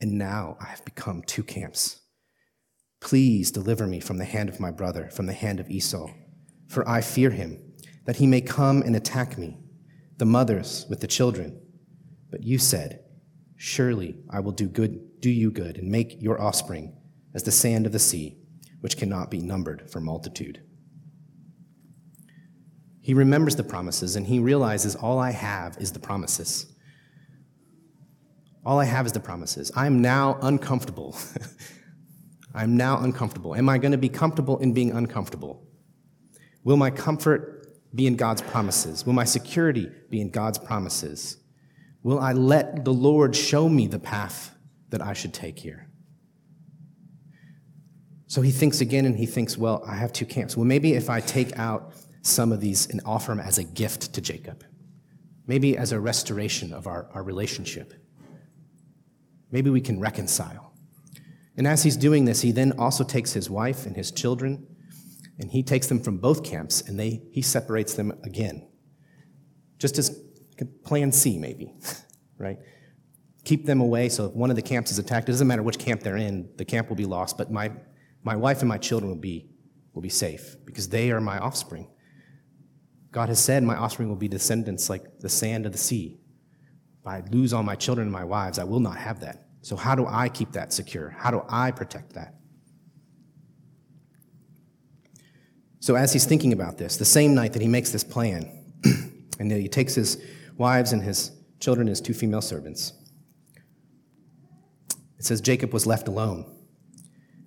and 0.00 0.12
now 0.12 0.56
I 0.60 0.66
have 0.66 0.84
become 0.84 1.22
two 1.22 1.42
camps. 1.42 2.00
Please 3.00 3.50
deliver 3.50 3.86
me 3.86 4.00
from 4.00 4.18
the 4.18 4.24
hand 4.24 4.48
of 4.48 4.60
my 4.60 4.70
brother, 4.70 5.10
from 5.10 5.26
the 5.26 5.32
hand 5.32 5.60
of 5.60 5.70
Esau, 5.70 6.10
for 6.68 6.88
I 6.88 7.00
fear 7.00 7.30
him, 7.30 7.58
that 8.06 8.16
he 8.16 8.26
may 8.26 8.40
come 8.40 8.82
and 8.82 8.94
attack 8.94 9.38
me, 9.38 9.58
the 10.16 10.24
mothers 10.24 10.86
with 10.88 11.00
the 11.00 11.06
children. 11.06 11.60
But 12.30 12.42
you 12.42 12.58
said, 12.58 13.04
Surely 13.56 14.16
I 14.30 14.40
will 14.40 14.52
do 14.52 14.68
good, 14.68 15.20
do 15.20 15.30
you 15.30 15.50
good, 15.50 15.76
and 15.76 15.90
make 15.90 16.22
your 16.22 16.40
offspring 16.40 16.96
as 17.34 17.42
the 17.42 17.50
sand 17.50 17.86
of 17.86 17.92
the 17.92 17.98
sea, 17.98 18.38
which 18.80 18.96
cannot 18.96 19.30
be 19.30 19.38
numbered 19.38 19.90
for 19.90 20.00
multitude. 20.00 20.62
He 23.02 23.14
remembers 23.14 23.56
the 23.56 23.64
promises 23.64 24.16
and 24.16 24.26
he 24.26 24.38
realizes 24.38 24.94
all 24.94 25.18
I 25.18 25.32
have 25.32 25.76
is 25.78 25.92
the 25.92 25.98
promises. 25.98 26.69
All 28.64 28.78
I 28.78 28.84
have 28.84 29.06
is 29.06 29.12
the 29.12 29.20
promises. 29.20 29.72
I'm 29.74 30.02
now 30.02 30.38
uncomfortable. 30.42 31.16
I'm 32.54 32.76
now 32.76 32.98
uncomfortable. 32.98 33.54
Am 33.54 33.68
I 33.68 33.78
going 33.78 33.92
to 33.92 33.98
be 33.98 34.08
comfortable 34.08 34.58
in 34.58 34.72
being 34.72 34.90
uncomfortable? 34.92 35.66
Will 36.64 36.76
my 36.76 36.90
comfort 36.90 37.60
be 37.94 38.06
in 38.06 38.16
God's 38.16 38.42
promises? 38.42 39.06
Will 39.06 39.12
my 39.12 39.24
security 39.24 39.90
be 40.10 40.20
in 40.20 40.30
God's 40.30 40.58
promises? 40.58 41.38
Will 42.02 42.18
I 42.18 42.32
let 42.32 42.84
the 42.84 42.92
Lord 42.92 43.34
show 43.34 43.68
me 43.68 43.86
the 43.86 43.98
path 43.98 44.54
that 44.90 45.02
I 45.02 45.12
should 45.12 45.32
take 45.32 45.58
here? 45.58 45.88
So 48.26 48.42
he 48.42 48.50
thinks 48.50 48.80
again 48.80 49.06
and 49.06 49.16
he 49.16 49.26
thinks, 49.26 49.58
well, 49.58 49.82
I 49.86 49.96
have 49.96 50.12
two 50.12 50.26
camps. 50.26 50.56
Well, 50.56 50.66
maybe 50.66 50.94
if 50.94 51.10
I 51.10 51.20
take 51.20 51.58
out 51.58 51.94
some 52.22 52.52
of 52.52 52.60
these 52.60 52.88
and 52.88 53.00
offer 53.04 53.32
them 53.32 53.40
as 53.40 53.58
a 53.58 53.64
gift 53.64 54.12
to 54.14 54.20
Jacob, 54.20 54.64
maybe 55.46 55.76
as 55.76 55.92
a 55.92 55.98
restoration 55.98 56.72
of 56.72 56.86
our, 56.86 57.08
our 57.12 57.22
relationship, 57.22 57.92
maybe 59.50 59.70
we 59.70 59.80
can 59.80 60.00
reconcile. 60.00 60.72
And 61.56 61.66
as 61.66 61.82
he's 61.82 61.96
doing 61.96 62.24
this, 62.24 62.40
he 62.40 62.52
then 62.52 62.72
also 62.78 63.04
takes 63.04 63.32
his 63.32 63.50
wife 63.50 63.86
and 63.86 63.96
his 63.96 64.10
children 64.10 64.66
and 65.38 65.50
he 65.50 65.62
takes 65.62 65.86
them 65.86 66.00
from 66.00 66.18
both 66.18 66.44
camps 66.44 66.80
and 66.82 66.98
they, 66.98 67.22
he 67.32 67.42
separates 67.42 67.94
them 67.94 68.12
again. 68.24 68.68
Just 69.78 69.98
as 69.98 70.18
plan 70.84 71.12
C, 71.12 71.38
maybe, 71.38 71.74
right? 72.38 72.58
Keep 73.44 73.66
them 73.66 73.80
away 73.80 74.08
so 74.08 74.26
if 74.26 74.32
one 74.32 74.50
of 74.50 74.56
the 74.56 74.62
camps 74.62 74.90
is 74.90 74.98
attacked, 74.98 75.28
it 75.28 75.32
doesn't 75.32 75.46
matter 75.46 75.62
which 75.62 75.78
camp 75.78 76.02
they're 76.02 76.16
in, 76.16 76.50
the 76.56 76.64
camp 76.64 76.88
will 76.88 76.96
be 76.96 77.06
lost, 77.06 77.38
but 77.38 77.50
my, 77.50 77.72
my 78.22 78.36
wife 78.36 78.60
and 78.60 78.68
my 78.68 78.78
children 78.78 79.10
will 79.10 79.18
be, 79.18 79.50
will 79.94 80.02
be 80.02 80.10
safe 80.10 80.56
because 80.64 80.88
they 80.90 81.10
are 81.10 81.20
my 81.20 81.38
offspring. 81.38 81.88
God 83.12 83.28
has 83.28 83.42
said 83.42 83.62
my 83.62 83.76
offspring 83.76 84.08
will 84.08 84.16
be 84.16 84.28
descendants 84.28 84.88
like 84.88 85.18
the 85.20 85.28
sand 85.28 85.66
of 85.66 85.72
the 85.72 85.78
sea. 85.78 86.20
If 87.00 87.06
I 87.06 87.22
lose 87.30 87.52
all 87.52 87.62
my 87.62 87.76
children 87.76 88.06
and 88.06 88.12
my 88.12 88.24
wives, 88.24 88.58
I 88.58 88.64
will 88.64 88.80
not 88.80 88.96
have 88.98 89.20
that. 89.20 89.46
So, 89.62 89.76
how 89.76 89.94
do 89.94 90.06
I 90.06 90.28
keep 90.28 90.52
that 90.52 90.72
secure? 90.72 91.10
How 91.10 91.30
do 91.30 91.42
I 91.48 91.70
protect 91.70 92.14
that? 92.14 92.34
So, 95.80 95.94
as 95.94 96.12
he's 96.12 96.26
thinking 96.26 96.52
about 96.52 96.76
this, 96.76 96.98
the 96.98 97.04
same 97.04 97.34
night 97.34 97.54
that 97.54 97.62
he 97.62 97.68
makes 97.68 97.90
this 97.90 98.04
plan, 98.04 98.50
and 99.38 99.50
he 99.50 99.68
takes 99.68 99.94
his 99.94 100.22
wives 100.56 100.92
and 100.92 101.02
his 101.02 101.32
children, 101.58 101.86
his 101.86 102.00
two 102.00 102.14
female 102.14 102.42
servants, 102.42 102.92
it 105.18 105.24
says 105.24 105.40
Jacob 105.40 105.72
was 105.72 105.86
left 105.86 106.08
alone, 106.08 106.44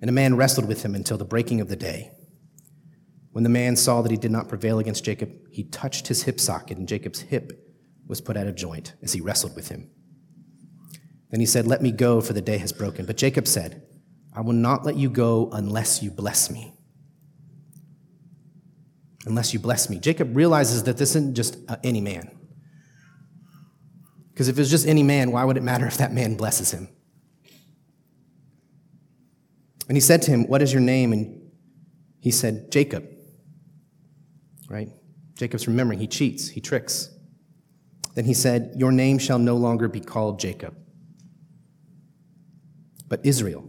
and 0.00 0.08
a 0.08 0.12
man 0.12 0.36
wrestled 0.36 0.66
with 0.66 0.84
him 0.84 0.94
until 0.94 1.16
the 1.16 1.24
breaking 1.24 1.60
of 1.60 1.68
the 1.68 1.76
day. 1.76 2.12
When 3.32 3.42
the 3.42 3.50
man 3.50 3.74
saw 3.74 4.02
that 4.02 4.12
he 4.12 4.16
did 4.16 4.30
not 4.30 4.48
prevail 4.48 4.78
against 4.78 5.04
Jacob, 5.04 5.30
he 5.50 5.64
touched 5.64 6.06
his 6.06 6.22
hip 6.22 6.38
socket, 6.38 6.78
and 6.78 6.86
Jacob's 6.86 7.20
hip 7.20 7.63
was 8.06 8.20
put 8.20 8.36
out 8.36 8.46
of 8.46 8.54
joint 8.54 8.94
as 9.02 9.12
he 9.12 9.20
wrestled 9.20 9.56
with 9.56 9.68
him. 9.68 9.90
Then 11.30 11.40
he 11.40 11.46
said, 11.46 11.66
Let 11.66 11.82
me 11.82 11.90
go, 11.90 12.20
for 12.20 12.32
the 12.32 12.42
day 12.42 12.58
has 12.58 12.72
broken. 12.72 13.06
But 13.06 13.16
Jacob 13.16 13.46
said, 13.46 13.82
I 14.34 14.40
will 14.40 14.52
not 14.52 14.84
let 14.84 14.96
you 14.96 15.08
go 15.08 15.48
unless 15.52 16.02
you 16.02 16.10
bless 16.10 16.50
me 16.50 16.74
unless 19.26 19.52
you 19.52 19.58
bless 19.58 19.88
me. 19.88 19.98
Jacob 19.98 20.36
realizes 20.36 20.84
that 20.84 20.96
this 20.96 21.10
isn't 21.10 21.34
just 21.34 21.56
uh, 21.68 21.76
any 21.82 22.00
man. 22.00 22.30
Because 24.32 24.48
if 24.48 24.56
it 24.56 24.60
was 24.60 24.70
just 24.70 24.86
any 24.86 25.02
man, 25.02 25.30
why 25.30 25.44
would 25.44 25.56
it 25.56 25.62
matter 25.62 25.86
if 25.86 25.96
that 25.98 26.12
man 26.12 26.36
blesses 26.36 26.72
him? 26.72 26.88
And 29.88 29.96
he 29.96 30.00
said 30.00 30.22
to 30.22 30.30
him, 30.30 30.46
What 30.48 30.62
is 30.62 30.72
your 30.72 30.82
name? 30.82 31.12
And 31.12 31.50
he 32.20 32.30
said, 32.30 32.70
Jacob. 32.72 33.08
Right? 34.68 34.88
Jacob's 35.34 35.68
remembering, 35.68 36.00
he 36.00 36.06
cheats, 36.06 36.48
he 36.48 36.60
tricks. 36.60 37.10
Then 38.14 38.24
he 38.24 38.34
said, 38.34 38.72
Your 38.76 38.92
name 38.92 39.18
shall 39.18 39.38
no 39.38 39.56
longer 39.56 39.88
be 39.88 40.00
called 40.00 40.40
Jacob, 40.40 40.76
but 43.08 43.24
Israel, 43.24 43.68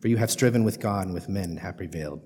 for 0.00 0.08
you 0.08 0.18
have 0.18 0.30
striven 0.30 0.64
with 0.64 0.80
God 0.80 1.06
and 1.06 1.14
with 1.14 1.28
men 1.28 1.50
and 1.50 1.58
have 1.58 1.76
prevailed. 1.76 2.22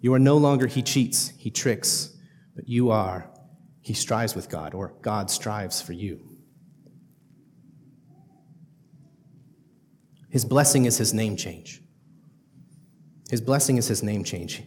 You 0.00 0.14
are 0.14 0.18
no 0.18 0.36
longer 0.36 0.66
he 0.66 0.82
cheats, 0.82 1.32
he 1.36 1.50
tricks, 1.50 2.16
but 2.54 2.68
you 2.68 2.90
are 2.90 3.30
he 3.82 3.94
strives 3.94 4.36
with 4.36 4.48
God, 4.48 4.74
or 4.74 4.94
God 5.02 5.28
strives 5.28 5.82
for 5.82 5.92
you. 5.92 6.20
His 10.30 10.44
blessing 10.44 10.84
is 10.84 10.96
his 10.96 11.12
name 11.12 11.36
change. 11.36 11.82
His 13.28 13.40
blessing 13.40 13.76
is 13.76 13.88
his 13.88 14.02
name 14.02 14.22
change. 14.22 14.62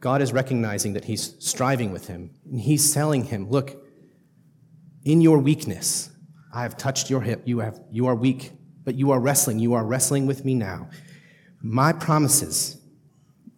God 0.00 0.20
is 0.20 0.32
recognizing 0.32 0.94
that 0.94 1.04
he's 1.04 1.36
striving 1.38 1.92
with 1.92 2.08
him, 2.08 2.32
and 2.50 2.60
he's 2.60 2.92
telling 2.92 3.24
him, 3.24 3.48
Look, 3.48 3.81
in 5.04 5.20
your 5.20 5.38
weakness, 5.38 6.10
I 6.52 6.62
have 6.62 6.76
touched 6.76 7.10
your 7.10 7.20
hip. 7.22 7.42
You, 7.44 7.60
have, 7.60 7.80
you 7.90 8.06
are 8.06 8.14
weak, 8.14 8.52
but 8.84 8.94
you 8.94 9.10
are 9.10 9.20
wrestling. 9.20 9.58
You 9.58 9.74
are 9.74 9.84
wrestling 9.84 10.26
with 10.26 10.44
me 10.44 10.54
now. 10.54 10.88
My 11.60 11.92
promises 11.92 12.78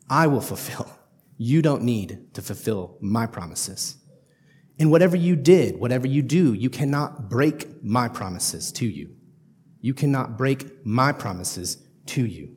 I 0.09 0.27
will 0.27 0.41
fulfill. 0.41 0.89
You 1.37 1.63
don't 1.63 1.83
need 1.83 2.33
to 2.35 2.43
fulfill 2.43 2.97
my 3.01 3.27
promises. 3.27 3.97
And 4.79 4.91
whatever 4.91 5.17
you 5.17 5.37
did, 5.37 5.79
whatever 5.79 6.07
you 6.07 6.23
do, 6.23 6.53
you 6.53 6.71
cannot 6.71 7.29
break 7.29 7.83
my 7.83 8.09
promises 8.09 8.71
to 8.73 8.87
you. 8.87 9.17
You 9.81 9.95
cannot 9.95 10.39
break 10.39 10.87
my 10.87 11.13
promises 11.13 11.79
to 12.07 12.25
you. 12.25 12.57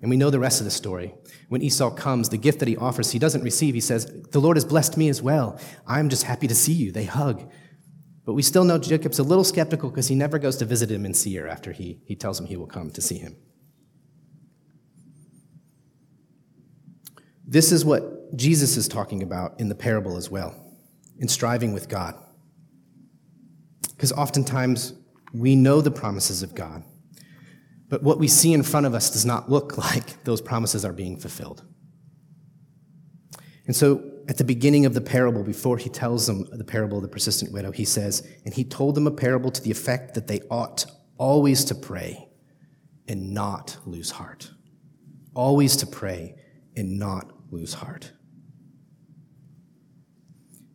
And 0.00 0.10
we 0.10 0.16
know 0.16 0.30
the 0.30 0.38
rest 0.38 0.60
of 0.60 0.64
the 0.64 0.70
story. 0.70 1.14
When 1.48 1.60
Esau 1.60 1.90
comes, 1.90 2.28
the 2.28 2.36
gift 2.36 2.60
that 2.60 2.68
he 2.68 2.76
offers, 2.76 3.10
he 3.10 3.18
doesn't 3.18 3.42
receive. 3.42 3.74
He 3.74 3.80
says, 3.80 4.06
The 4.30 4.40
Lord 4.40 4.56
has 4.56 4.64
blessed 4.64 4.96
me 4.96 5.08
as 5.08 5.20
well. 5.20 5.60
I'm 5.86 6.08
just 6.08 6.22
happy 6.22 6.46
to 6.46 6.54
see 6.54 6.72
you. 6.72 6.92
They 6.92 7.04
hug. 7.04 7.50
But 8.24 8.34
we 8.34 8.42
still 8.42 8.64
know 8.64 8.78
Jacob's 8.78 9.18
a 9.18 9.22
little 9.22 9.42
skeptical 9.42 9.90
because 9.90 10.08
he 10.08 10.14
never 10.14 10.38
goes 10.38 10.56
to 10.58 10.64
visit 10.64 10.90
him 10.90 11.04
in 11.04 11.14
Seir 11.14 11.48
after 11.48 11.72
he, 11.72 12.00
he 12.04 12.14
tells 12.14 12.38
him 12.38 12.46
he 12.46 12.56
will 12.56 12.66
come 12.66 12.90
to 12.90 13.00
see 13.00 13.18
him. 13.18 13.36
This 17.46 17.72
is 17.72 17.84
what 17.84 18.36
Jesus 18.36 18.76
is 18.76 18.86
talking 18.86 19.22
about 19.22 19.58
in 19.58 19.70
the 19.70 19.74
parable 19.74 20.18
as 20.18 20.30
well, 20.30 20.54
in 21.18 21.26
striving 21.26 21.72
with 21.72 21.88
God. 21.88 22.14
Because 23.96 24.12
oftentimes 24.12 24.92
we 25.32 25.56
know 25.56 25.80
the 25.80 25.90
promises 25.90 26.42
of 26.42 26.54
God, 26.54 26.84
but 27.88 28.02
what 28.02 28.18
we 28.18 28.28
see 28.28 28.52
in 28.52 28.62
front 28.62 28.86
of 28.86 28.94
us 28.94 29.10
does 29.10 29.24
not 29.24 29.50
look 29.50 29.78
like 29.92 30.24
those 30.24 30.40
promises 30.40 30.84
are 30.84 30.92
being 30.92 31.18
fulfilled. 31.18 31.64
And 33.66 33.76
so 33.76 34.02
at 34.28 34.36
the 34.38 34.44
beginning 34.44 34.86
of 34.86 34.94
the 34.94 35.00
parable, 35.00 35.42
before 35.42 35.78
he 35.78 35.88
tells 35.88 36.26
them 36.26 36.46
the 36.52 36.64
parable 36.64 36.98
of 36.98 37.02
the 37.02 37.08
persistent 37.08 37.52
widow, 37.52 37.70
he 37.70 37.84
says, 37.84 38.26
And 38.44 38.52
he 38.52 38.64
told 38.64 38.94
them 38.94 39.06
a 39.06 39.10
parable 39.10 39.50
to 39.50 39.62
the 39.62 39.70
effect 39.70 40.14
that 40.14 40.26
they 40.26 40.40
ought 40.50 40.86
always 41.16 41.64
to 41.66 41.74
pray 41.74 42.28
and 43.06 43.32
not 43.32 43.78
lose 43.86 44.10
heart. 44.10 44.50
Always 45.34 45.76
to 45.76 45.86
pray 45.86 46.36
and 46.76 46.98
not 46.98 47.30
lose 47.50 47.74
heart. 47.74 48.12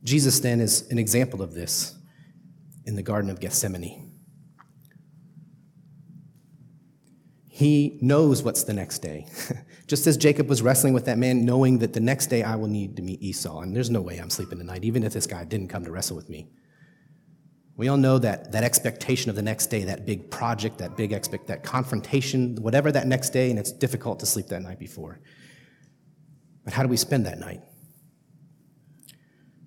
Jesus 0.04 0.40
then 0.40 0.60
is 0.60 0.90
an 0.90 1.00
example 1.00 1.42
of 1.42 1.54
this 1.54 1.96
in 2.86 2.96
the 2.96 3.04
Garden 3.04 3.30
of 3.30 3.40
Gethsemane. 3.40 4.13
He 7.64 7.98
knows 8.02 8.44
what's 8.44 8.66
the 8.66 8.74
next 8.74 9.00
day. 9.00 9.26
Just 9.88 10.06
as 10.06 10.18
Jacob 10.18 10.50
was 10.50 10.62
wrestling 10.62 10.94
with 10.94 11.06
that 11.06 11.18
man, 11.18 11.46
knowing 11.46 11.78
that 11.78 11.94
the 11.94 12.02
next 12.02 12.28
day 12.28 12.44
I 12.44 12.58
will 12.58 12.68
need 12.68 12.98
to 12.98 13.02
meet 13.02 13.22
Esau, 13.22 13.62
and 13.62 13.74
there's 13.74 13.90
no 13.90 14.02
way 14.02 14.18
I'm 14.18 14.30
sleeping 14.30 14.58
tonight, 14.58 14.84
even 14.84 15.02
if 15.02 15.14
this 15.14 15.26
guy 15.26 15.46
didn't 15.46 15.70
come 15.70 15.86
to 15.86 15.92
wrestle 15.92 16.18
with 16.18 16.28
me. 16.28 16.50
We 17.78 17.88
all 17.88 17.96
know 17.96 18.20
that 18.20 18.52
that 18.52 18.66
expectation 18.66 19.30
of 19.30 19.38
the 19.38 19.42
next 19.42 19.68
day, 19.68 19.86
that 19.86 20.06
big 20.06 20.30
project, 20.30 20.80
that 20.80 20.98
big 20.98 21.14
expect, 21.14 21.48
that 21.48 21.64
confrontation, 21.64 22.58
whatever 22.58 22.92
that 22.92 23.08
next 23.08 23.30
day, 23.30 23.50
and 23.50 23.58
it's 23.58 23.72
difficult 23.72 24.20
to 24.20 24.26
sleep 24.26 24.48
that 24.48 24.62
night 24.62 24.78
before. 24.78 25.22
But 26.66 26.74
how 26.74 26.84
do 26.84 26.90
we 26.90 26.98
spend 26.98 27.26
that 27.28 27.40
night? 27.40 27.62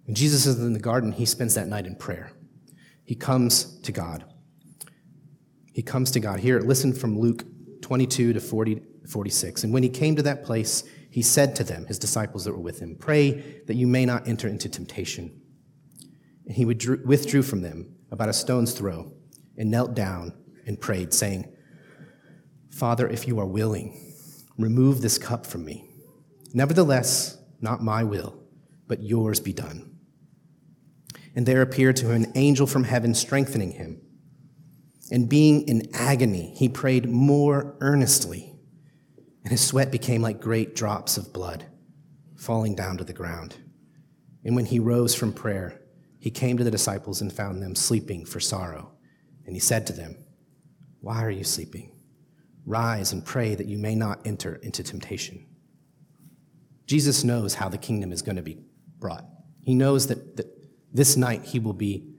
When 0.05 0.15
Jesus 0.15 0.45
is 0.45 0.59
in 0.59 0.75
the 0.75 0.81
garden, 0.81 1.13
he 1.13 1.25
spends 1.25 1.55
that 1.55 1.67
night 1.67 1.87
in 1.87 1.97
prayer. 1.97 2.31
He 3.07 3.15
comes 3.15 3.81
to 3.81 3.91
God. 3.91 4.27
He 5.73 5.81
comes 5.81 6.11
to 6.11 6.21
God. 6.21 6.41
Here, 6.41 6.61
listen 6.61 6.93
from 6.93 7.19
Luke 7.19 7.43
22 7.87 8.33
to 8.33 8.41
40, 8.41 8.83
46. 9.09 9.63
And 9.63 9.73
when 9.73 9.85
he 9.85 9.89
came 9.89 10.17
to 10.17 10.23
that 10.23 10.43
place, 10.43 10.83
he 11.09 11.23
said 11.23 11.55
to 11.55 11.63
them, 11.63 11.87
his 11.87 12.01
disciples 12.01 12.45
that 12.45 12.53
were 12.53 12.59
with 12.59 12.81
him, 12.81 12.97
Pray 12.97 13.63
that 13.69 13.77
you 13.77 13.87
may 13.87 14.05
not 14.05 14.27
enter 14.27 14.49
into 14.49 14.69
temptation. 14.69 15.41
And 16.47 16.57
he 16.57 16.65
withdrew 16.65 17.43
from 17.43 17.63
them 17.63 17.95
about 18.11 18.29
a 18.29 18.33
stone's 18.33 18.73
throw 18.73 19.13
and 19.57 19.71
knelt 19.71 19.95
down 19.95 20.33
and 20.67 20.81
prayed, 20.81 21.15
saying, 21.15 21.47
Father, 22.73 23.07
if 23.07 23.29
you 23.29 23.39
are 23.39 23.47
willing, 23.47 24.13
remove 24.59 25.01
this 25.01 25.17
cup 25.17 25.47
from 25.47 25.65
me. 25.65 25.89
Nevertheless, 26.53 27.39
not 27.61 27.85
my 27.85 28.03
will, 28.03 28.43
but 28.89 29.01
yours 29.01 29.39
be 29.39 29.53
done. 29.53 29.97
And 31.37 31.47
there 31.47 31.63
appeared 31.63 31.95
to 31.99 32.11
him 32.11 32.25
an 32.25 32.33
angel 32.35 32.67
from 32.67 32.83
heaven 32.83 33.15
strengthening 33.15 33.71
him. 33.71 34.01
And 35.11 35.29
being 35.29 35.67
in 35.69 35.89
agony, 35.95 36.53
he 36.57 36.69
prayed 36.69 37.09
more 37.09 37.77
earnestly, 37.81 38.55
and 39.43 39.51
his 39.51 39.65
sweat 39.65 39.93
became 39.93 40.23
like 40.23 40.41
great 40.41 40.75
drops 40.75 41.17
of 41.17 41.33
blood 41.33 41.67
falling 42.37 42.75
down 42.75 42.99
to 42.99 43.05
the 43.05 43.13
ground. 43.13 43.57
And 44.45 44.55
when 44.57 44.67
he 44.67 44.79
rose 44.79 45.15
from 45.15 45.33
prayer, 45.33 45.81
he 46.19 46.31
came 46.31 46.59
to 46.59 46.65
the 46.65 46.71
disciples 46.71 47.21
and 47.21 47.33
found 47.33 47.63
them 47.63 47.75
sleeping 47.75 48.25
for 48.25 48.41
sorrow. 48.41 48.93
And 49.45 49.55
he 49.55 49.61
said 49.61 49.87
to 49.87 49.93
them, 49.93 50.17
Why 51.01 51.25
are 51.25 51.31
you 51.31 51.45
sleeping? 51.45 51.93
Rise 52.65 53.13
and 53.13 53.25
pray 53.25 53.55
that 53.55 53.67
you 53.67 53.79
may 53.79 53.95
not 53.95 54.27
enter 54.27 54.57
into 54.57 54.83
temptation. 54.83 55.47
Jesus 56.87 57.25
knows 57.25 57.55
how 57.55 57.69
the 57.69 57.79
kingdom 57.79 58.13
is 58.13 58.23
going 58.23 58.37
to 58.37 58.43
be 58.43 58.59
brought. 58.99 59.25
He 59.63 59.75
knows 59.75 60.09
that, 60.09 60.37
that 60.37 60.47
this 60.93 61.17
night 61.17 61.45
he 61.45 61.59
will 61.59 61.73
be 61.73 62.15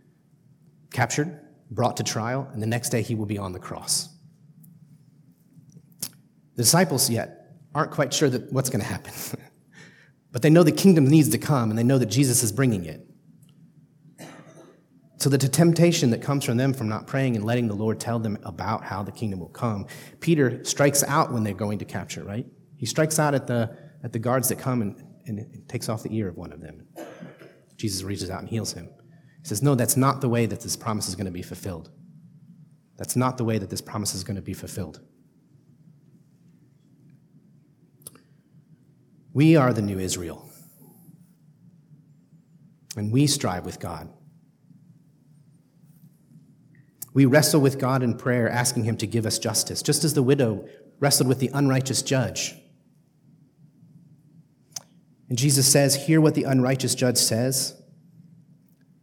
captured, 0.91 1.39
brought 1.69 1.97
to 1.97 2.03
trial, 2.03 2.49
and 2.53 2.61
the 2.61 2.67
next 2.67 2.89
day 2.89 3.01
he 3.01 3.15
will 3.15 3.25
be 3.25 3.37
on 3.37 3.51
the 3.53 3.59
cross. 3.59 4.09
The 6.55 6.63
disciples 6.63 7.09
yet 7.09 7.55
aren't 7.75 7.91
quite 7.91 8.13
sure 8.13 8.29
that 8.29 8.51
what's 8.51 8.69
going 8.69 8.81
to 8.81 8.87
happen. 8.87 9.13
but 10.31 10.41
they 10.41 10.49
know 10.49 10.63
the 10.63 10.71
kingdom 10.71 11.07
needs 11.07 11.29
to 11.29 11.37
come 11.37 11.69
and 11.69 11.77
they 11.77 11.83
know 11.83 11.97
that 11.99 12.07
Jesus 12.07 12.41
is 12.43 12.51
bringing 12.51 12.85
it. 12.85 13.07
So 15.19 15.29
the 15.29 15.37
temptation 15.37 16.11
that 16.11 16.21
comes 16.21 16.45
from 16.45 16.57
them 16.57 16.73
from 16.73 16.87
not 16.87 17.07
praying 17.07 17.35
and 17.35 17.43
letting 17.43 17.67
the 17.67 17.73
Lord 17.73 17.99
tell 17.99 18.19
them 18.19 18.37
about 18.43 18.83
how 18.83 19.01
the 19.01 19.11
kingdom 19.11 19.39
will 19.39 19.49
come, 19.49 19.87
Peter 20.19 20.63
strikes 20.63 21.03
out 21.03 21.33
when 21.33 21.43
they're 21.43 21.53
going 21.53 21.79
to 21.79 21.85
capture, 21.85 22.23
right? 22.23 22.45
He 22.77 22.85
strikes 22.85 23.17
out 23.17 23.33
at 23.33 23.47
the, 23.47 23.75
at 24.03 24.13
the 24.13 24.19
guards 24.19 24.49
that 24.49 24.59
come 24.59 24.81
and, 24.81 24.95
and 25.25 25.67
takes 25.67 25.89
off 25.89 26.03
the 26.03 26.15
ear 26.15 26.29
of 26.29 26.37
one 26.37 26.53
of 26.53 26.61
them. 26.61 26.87
Jesus 27.77 28.03
reaches 28.03 28.29
out 28.29 28.41
and 28.41 28.49
heals 28.49 28.73
him. 28.73 28.89
He 29.47 29.49
says, 29.49 29.63
No, 29.63 29.75
that's 29.75 29.95
not 29.95 30.19
the 30.19 30.27
way 30.27 30.45
that 30.45 30.59
this 30.59 30.75
promise 30.75 31.07
is 31.07 31.15
going 31.15 31.23
to 31.23 31.31
be 31.31 31.41
fulfilled. 31.41 31.89
That's 32.97 33.15
not 33.15 33.37
the 33.37 33.45
way 33.45 33.57
that 33.57 33.69
this 33.69 33.79
promise 33.79 34.13
is 34.13 34.25
going 34.25 34.35
to 34.35 34.41
be 34.41 34.51
fulfilled. 34.51 34.99
We 39.31 39.55
are 39.55 39.71
the 39.71 39.81
new 39.81 39.99
Israel. 39.99 40.49
And 42.97 43.09
we 43.09 43.25
strive 43.25 43.65
with 43.65 43.79
God. 43.79 44.09
We 47.13 47.23
wrestle 47.25 47.61
with 47.61 47.79
God 47.79 48.03
in 48.03 48.17
prayer, 48.17 48.49
asking 48.49 48.83
Him 48.83 48.97
to 48.97 49.07
give 49.07 49.25
us 49.25 49.39
justice, 49.39 49.81
just 49.81 50.03
as 50.03 50.13
the 50.13 50.23
widow 50.23 50.67
wrestled 50.99 51.29
with 51.29 51.39
the 51.39 51.51
unrighteous 51.53 52.01
judge. 52.01 52.53
And 55.29 55.37
Jesus 55.37 55.71
says, 55.71 56.07
Hear 56.07 56.19
what 56.19 56.35
the 56.35 56.43
unrighteous 56.43 56.95
judge 56.95 57.17
says. 57.17 57.76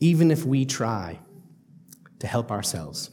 Even 0.00 0.30
if 0.30 0.44
we 0.44 0.64
try 0.64 1.18
to 2.18 2.26
help 2.26 2.50
ourselves, 2.50 3.10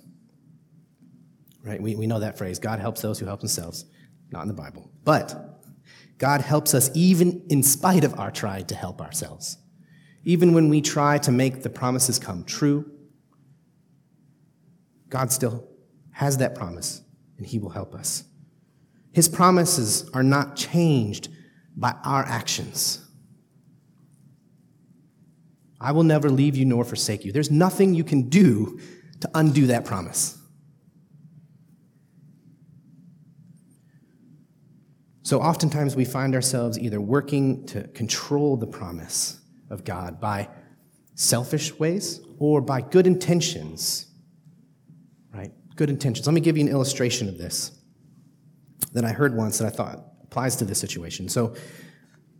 right? 1.64 1.82
We, 1.82 1.96
we 1.96 2.08
know 2.08 2.20
that 2.20 2.38
phrase 2.38 2.60
God 2.60 2.80
helps 2.80 3.02
those 3.02 3.20
who 3.20 3.26
help 3.26 3.40
themselves, 3.40 3.86
not 4.32 4.42
in 4.42 4.48
the 4.48 4.54
Bible. 4.54 4.92
But 5.04 5.64
God 6.18 6.42
helps 6.42 6.74
us 6.74 6.90
even 6.94 7.46
in 7.50 7.64
spite 7.64 8.04
of 8.04 8.20
our 8.20 8.32
trying 8.32 8.66
to 8.68 8.76
help 8.76 9.02
ourselves. 9.02 9.58
Even 10.24 10.54
when 10.54 10.70
we 10.70 10.82
try 10.82 11.18
to 11.18 11.32
make 11.32 11.64
the 11.64 11.70
promises 11.70 12.20
come 12.20 12.44
true, 12.44 12.90
God 15.10 15.32
still 15.32 15.68
has 16.12 16.38
that 16.38 16.56
promise, 16.56 17.02
and 17.38 17.46
He 17.46 17.60
will 17.60 17.70
help 17.70 17.94
us. 17.94 18.24
His 19.12 19.28
promises 19.28 20.10
are 20.14 20.24
not 20.24 20.56
changed 20.56 21.30
by 21.76 21.96
our 22.04 22.24
actions. 22.24 23.03
I 25.84 25.92
will 25.92 26.04
never 26.04 26.30
leave 26.30 26.56
you 26.56 26.66
nor 26.66 26.84
forsake 26.86 27.26
you. 27.26 27.32
There's 27.32 27.52
nothing 27.52 27.94
you 27.94 28.04
can 28.04 28.30
do 28.30 28.80
to 29.20 29.30
undo 29.36 29.68
that 29.68 29.86
promise. 29.86 30.38
So 35.24 35.40
oftentimes 35.42 35.96
we 35.96 36.06
find 36.06 36.36
ourselves 36.36 36.78
either 36.80 37.00
working 37.00 37.66
to 37.68 37.88
control 37.90 38.58
the 38.58 38.68
promise 38.68 39.40
of 39.70 39.84
God 39.84 40.20
by 40.20 40.50
selfish 41.16 41.78
ways 41.80 42.22
or 42.40 42.62
by 42.62 42.82
good 42.82 43.08
intentions 43.08 44.08
Right? 45.34 45.52
good 45.76 45.90
intentions. 45.90 46.28
Let 46.28 46.34
me 46.34 46.42
give 46.42 46.58
you 46.58 46.64
an 46.64 46.70
illustration 46.70 47.28
of 47.28 47.38
this 47.38 47.72
that 48.92 49.04
I 49.04 49.12
heard 49.12 49.36
once 49.36 49.58
that 49.58 49.66
I 49.66 49.72
thought 49.72 50.06
applies 50.24 50.56
to 50.58 50.66
this 50.66 50.78
situation. 50.78 51.28
So, 51.28 51.56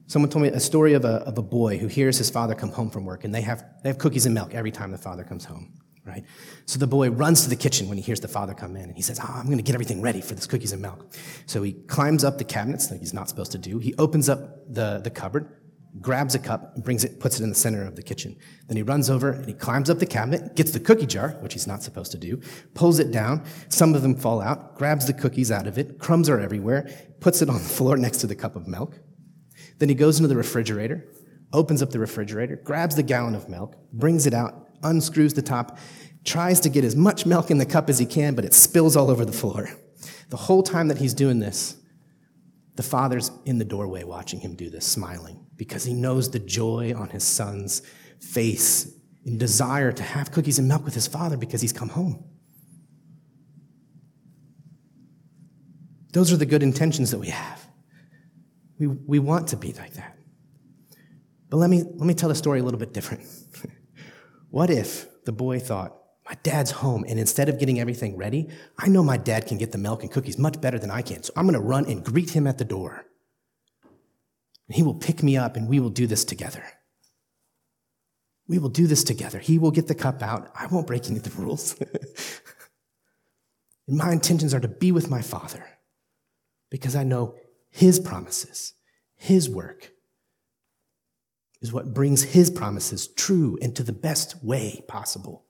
someone 0.08 0.30
told 0.30 0.44
me 0.44 0.50
a 0.50 0.60
story 0.60 0.94
of 0.94 1.06
a, 1.06 1.16
of 1.28 1.38
a 1.38 1.42
boy 1.42 1.78
who 1.78 1.88
hears 1.88 2.18
his 2.18 2.30
father 2.30 2.56
come 2.56 2.70
home 2.70 2.90
from 2.90 3.06
work, 3.06 3.24
and 3.24 3.34
they 3.34 3.42
have, 3.42 3.66
they 3.84 3.90
have 3.90 3.98
cookies 3.98 4.26
and 4.26 4.36
milk 4.36 4.54
every 4.54 4.72
time 4.72 4.92
the 4.92 4.98
father 4.98 5.24
comes 5.24 5.46
home, 5.46 5.74
right? 6.06 6.26
So 6.66 6.80
the 6.80 6.88
boy 6.88 7.10
runs 7.10 7.44
to 7.44 7.50
the 7.50 7.56
kitchen 7.56 7.88
when 7.88 7.98
he 7.98 8.04
hears 8.04 8.20
the 8.20 8.28
father 8.28 8.54
come 8.54 8.76
in, 8.76 8.84
and 8.84 8.96
he 8.96 9.02
says, 9.02 9.20
oh, 9.22 9.34
I'm 9.36 9.46
going 9.46 9.58
to 9.58 9.64
get 9.64 9.76
everything 9.76 10.02
ready 10.02 10.22
for 10.22 10.36
this 10.36 10.46
cookies 10.46 10.74
and 10.74 10.82
milk. 10.82 11.14
So 11.46 11.64
he 11.64 11.74
climbs 11.74 12.24
up 12.24 12.38
the 12.38 12.44
cabinets 12.44 12.92
like 12.92 13.00
he's 13.00 13.14
not 13.14 13.30
supposed 13.30 13.52
to 13.54 13.58
do. 13.58 13.80
He 13.80 13.94
opens 13.96 14.30
up 14.30 14.40
the, 14.74 15.00
the 15.04 15.10
cupboard, 15.10 15.60
grabs 16.02 16.34
a 16.34 16.40
cup, 16.40 16.74
and 16.74 16.84
brings 16.84 17.04
it, 17.04 17.20
puts 17.20 17.40
it 17.40 17.44
in 17.44 17.50
the 17.50 17.56
center 17.56 17.86
of 17.86 17.96
the 17.96 18.02
kitchen. 18.02 18.36
Then 18.68 18.78
he 18.78 18.84
runs 18.84 19.10
over 19.12 19.32
and 19.32 19.46
he 19.46 19.54
climbs 19.54 19.92
up 19.92 20.00
the 20.00 20.08
cabinet, 20.08 20.56
gets 20.56 20.72
the 20.72 20.80
cookie 20.80 21.06
jar, 21.06 21.38
which 21.42 21.54
he's 21.54 21.68
not 21.68 21.84
supposed 21.84 22.12
to 22.14 22.18
do, 22.18 22.42
pulls 22.74 22.98
it 23.00 23.12
down. 23.12 23.46
Some 23.70 23.94
of 23.94 24.02
them 24.02 24.16
fall 24.16 24.42
out, 24.42 24.76
grabs 24.76 25.06
the 25.06 25.14
cookies 25.14 25.52
out 25.52 25.68
of 25.68 25.78
it, 25.78 26.00
crumbs 26.00 26.30
are 26.30 26.40
everywhere, 26.40 26.90
puts 27.20 27.44
it 27.44 27.48
on 27.48 27.56
the 27.56 27.70
floor 27.70 27.96
next 27.96 28.18
to 28.18 28.28
the 28.28 28.36
cup 28.36 28.56
of 28.56 28.68
milk. 28.68 29.00
Then 29.80 29.90
he 29.90 29.96
goes 29.96 30.20
into 30.20 30.28
the 30.28 30.36
refrigerator, 30.36 31.06
opens 31.52 31.82
up 31.82 31.92
the 31.92 32.00
refrigerator, 32.00 32.56
grabs 32.56 32.96
the 32.96 33.04
gallon 33.04 33.36
of 33.36 33.50
milk, 33.50 33.76
brings 33.92 34.26
it 34.26 34.34
out, 34.34 34.70
unscrews 34.84 35.34
the 35.34 35.42
top, 35.42 35.78
tries 36.24 36.60
to 36.62 36.70
get 36.70 36.84
as 36.84 36.96
much 36.96 37.26
milk 37.26 37.52
in 37.52 37.58
the 37.58 37.66
cup 37.66 37.90
as 37.90 38.00
he 38.00 38.06
can, 38.06 38.36
but 38.36 38.46
it 38.46 38.54
spills 38.54 38.96
all 38.96 39.10
over 39.10 39.26
the 39.26 39.32
floor. 39.32 39.70
The 40.30 40.38
whole 40.38 40.64
time 40.64 40.88
that 40.88 40.98
he's 40.98 41.14
doing 41.14 41.40
this, 41.40 41.78
the 42.76 42.84
father's 42.84 43.32
in 43.46 43.60
the 43.60 43.66
doorway 43.66 44.04
watching 44.04 44.40
him 44.40 44.56
do 44.56 44.70
this, 44.70 44.86
smiling, 44.86 45.46
because 45.56 45.84
he 45.84 45.94
knows 45.94 46.32
the 46.32 46.40
joy 46.40 46.94
on 46.96 47.10
his 47.10 47.24
son's 47.24 47.82
face 48.20 48.92
in 49.26 49.38
desire 49.38 49.92
to 49.92 50.04
have 50.04 50.32
cookies 50.32 50.60
and 50.60 50.68
milk 50.68 50.84
with 50.84 50.96
his 50.96 51.08
father 51.08 51.38
because 51.38 51.62
he's 51.62 51.74
come 51.74 51.90
home. 51.90 52.24
Those 56.14 56.32
are 56.32 56.38
the 56.38 56.46
good 56.46 56.64
intentions 56.64 57.12
that 57.12 57.20
we 57.20 57.30
have. 57.30 57.63
We, 58.84 58.88
we 58.88 59.20
want 59.20 59.48
to 59.50 59.58
be 59.58 59.72
like 59.74 59.94
that. 59.94 60.18
But 61.50 61.58
let 61.58 61.70
me, 61.70 61.84
let 61.84 62.06
me 62.06 62.14
tell 62.14 62.28
the 62.28 62.36
story 62.36 62.60
a 62.60 62.64
little 62.64 62.80
bit 62.80 62.94
different. 62.94 63.26
what 64.50 64.70
if 64.70 65.08
the 65.24 65.32
boy 65.32 65.60
thought, 65.60 65.98
my 66.26 66.36
dad's 66.44 66.72
home, 66.72 67.06
and 67.08 67.18
instead 67.18 67.48
of 67.48 67.60
getting 67.60 67.80
everything 67.80 68.18
ready, 68.18 68.50
I 68.78 68.90
know 68.90 69.02
my 69.02 69.18
dad 69.18 69.48
can 69.48 69.58
get 69.58 69.72
the 69.72 69.78
milk 69.78 70.04
and 70.04 70.12
cookies 70.12 70.38
much 70.38 70.60
better 70.60 70.80
than 70.80 70.92
I 70.92 71.02
can. 71.02 71.24
So 71.24 71.32
I'm 71.38 71.46
going 71.46 71.54
to 71.54 71.62
run 71.62 71.86
and 71.86 72.04
greet 72.04 72.32
him 72.32 72.46
at 72.46 72.58
the 72.58 72.66
door. 72.66 73.06
And 74.68 74.76
he 74.76 74.84
will 74.84 74.96
pick 74.96 75.24
me 75.24 75.38
up, 75.38 75.56
and 75.56 75.70
we 75.70 75.80
will 75.80 75.90
do 75.90 76.08
this 76.08 76.26
together. 76.26 76.64
We 78.50 78.60
will 78.60 78.70
do 78.70 78.88
this 78.88 79.06
together. 79.06 79.40
He 79.40 79.58
will 79.58 79.72
get 79.72 79.88
the 79.88 79.96
cup 79.96 80.22
out. 80.22 80.52
I 80.56 80.68
won't 80.68 80.88
break 80.88 81.08
any 81.08 81.18
of 81.18 81.24
the 81.24 81.42
rules. 81.42 81.80
and 83.88 83.98
my 83.98 84.12
intentions 84.12 84.54
are 84.54 84.60
to 84.60 84.68
be 84.68 84.92
with 84.92 85.10
my 85.10 85.22
Father 85.22 85.66
because 86.70 86.96
I 86.96 87.04
know 87.04 87.36
His 87.74 88.00
promises, 88.00 88.76
His 89.16 89.50
work 89.50 89.94
is 91.60 91.74
what 91.74 91.92
brings 91.92 92.22
His 92.22 92.52
promises 92.52 93.08
true 93.08 93.58
and 93.64 93.76
to 93.76 93.82
the 93.82 93.92
best 93.92 94.44
way 94.44 94.84
possible. 94.88 95.44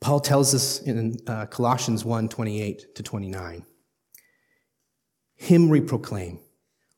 Paul 0.00 0.18
tells 0.18 0.56
us 0.56 0.82
in 0.82 1.18
uh, 1.28 1.46
Colossians 1.46 2.04
1 2.04 2.28
28 2.28 2.96
to 2.96 3.02
29. 3.04 3.64
Him 5.36 5.68
we 5.68 5.80
proclaim, 5.80 6.40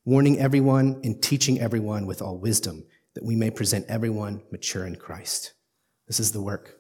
warning 0.07 0.39
everyone 0.39 0.99
and 1.05 1.23
teaching 1.23 1.61
everyone 1.61 2.07
with 2.07 2.23
all 2.23 2.39
wisdom, 2.39 2.85
that 3.13 3.25
we 3.25 3.37
may 3.37 3.51
present 3.51 3.85
everyone 3.87 4.43
mature 4.51 4.87
in 4.87 4.97
Christ. 4.97 5.53
This 6.07 6.21
is 6.21 6.33
the 6.33 6.41
work. 6.41 6.79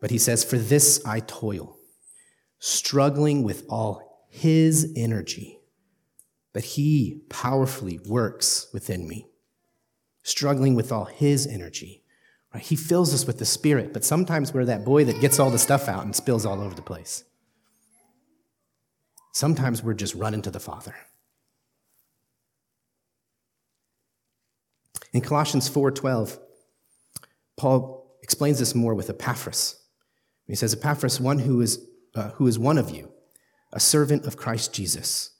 But 0.00 0.10
he 0.10 0.18
says, 0.18 0.42
For 0.42 0.56
this 0.56 1.04
I 1.04 1.20
toil, 1.20 1.78
struggling 2.64 3.42
with 3.42 3.62
all 3.68 4.24
his 4.30 4.90
energy, 4.96 5.58
but 6.54 6.64
he 6.64 7.20
powerfully 7.28 8.00
works 8.06 8.68
within 8.72 9.06
me, 9.06 9.26
struggling 10.22 10.74
with 10.74 10.90
all 10.90 11.04
his 11.04 11.46
energy. 11.46 12.02
Right? 12.54 12.62
He 12.62 12.74
fills 12.74 13.12
us 13.12 13.26
with 13.26 13.38
the 13.38 13.44
Spirit, 13.44 13.92
but 13.92 14.02
sometimes 14.02 14.54
we're 14.54 14.64
that 14.64 14.82
boy 14.82 15.04
that 15.04 15.20
gets 15.20 15.38
all 15.38 15.50
the 15.50 15.58
stuff 15.58 15.88
out 15.88 16.06
and 16.06 16.16
spills 16.16 16.46
all 16.46 16.62
over 16.62 16.74
the 16.74 16.80
place. 16.80 17.24
Sometimes 19.34 19.82
we're 19.82 19.92
just 19.92 20.14
running 20.14 20.40
to 20.40 20.50
the 20.50 20.58
Father. 20.58 20.94
In 25.12 25.20
Colossians 25.20 25.68
4:12, 25.68 26.38
Paul 27.58 28.16
explains 28.22 28.58
this 28.58 28.74
more 28.74 28.94
with 28.94 29.10
Epaphras. 29.10 29.82
He 30.46 30.54
says, 30.54 30.72
Epaphras, 30.72 31.20
one 31.20 31.40
who 31.40 31.60
is, 31.60 31.86
uh, 32.14 32.30
who 32.30 32.46
is 32.46 32.58
one 32.58 32.78
of 32.78 32.90
you, 32.90 33.12
a 33.72 33.80
servant 33.80 34.24
of 34.24 34.36
Christ 34.36 34.72
Jesus, 34.72 35.30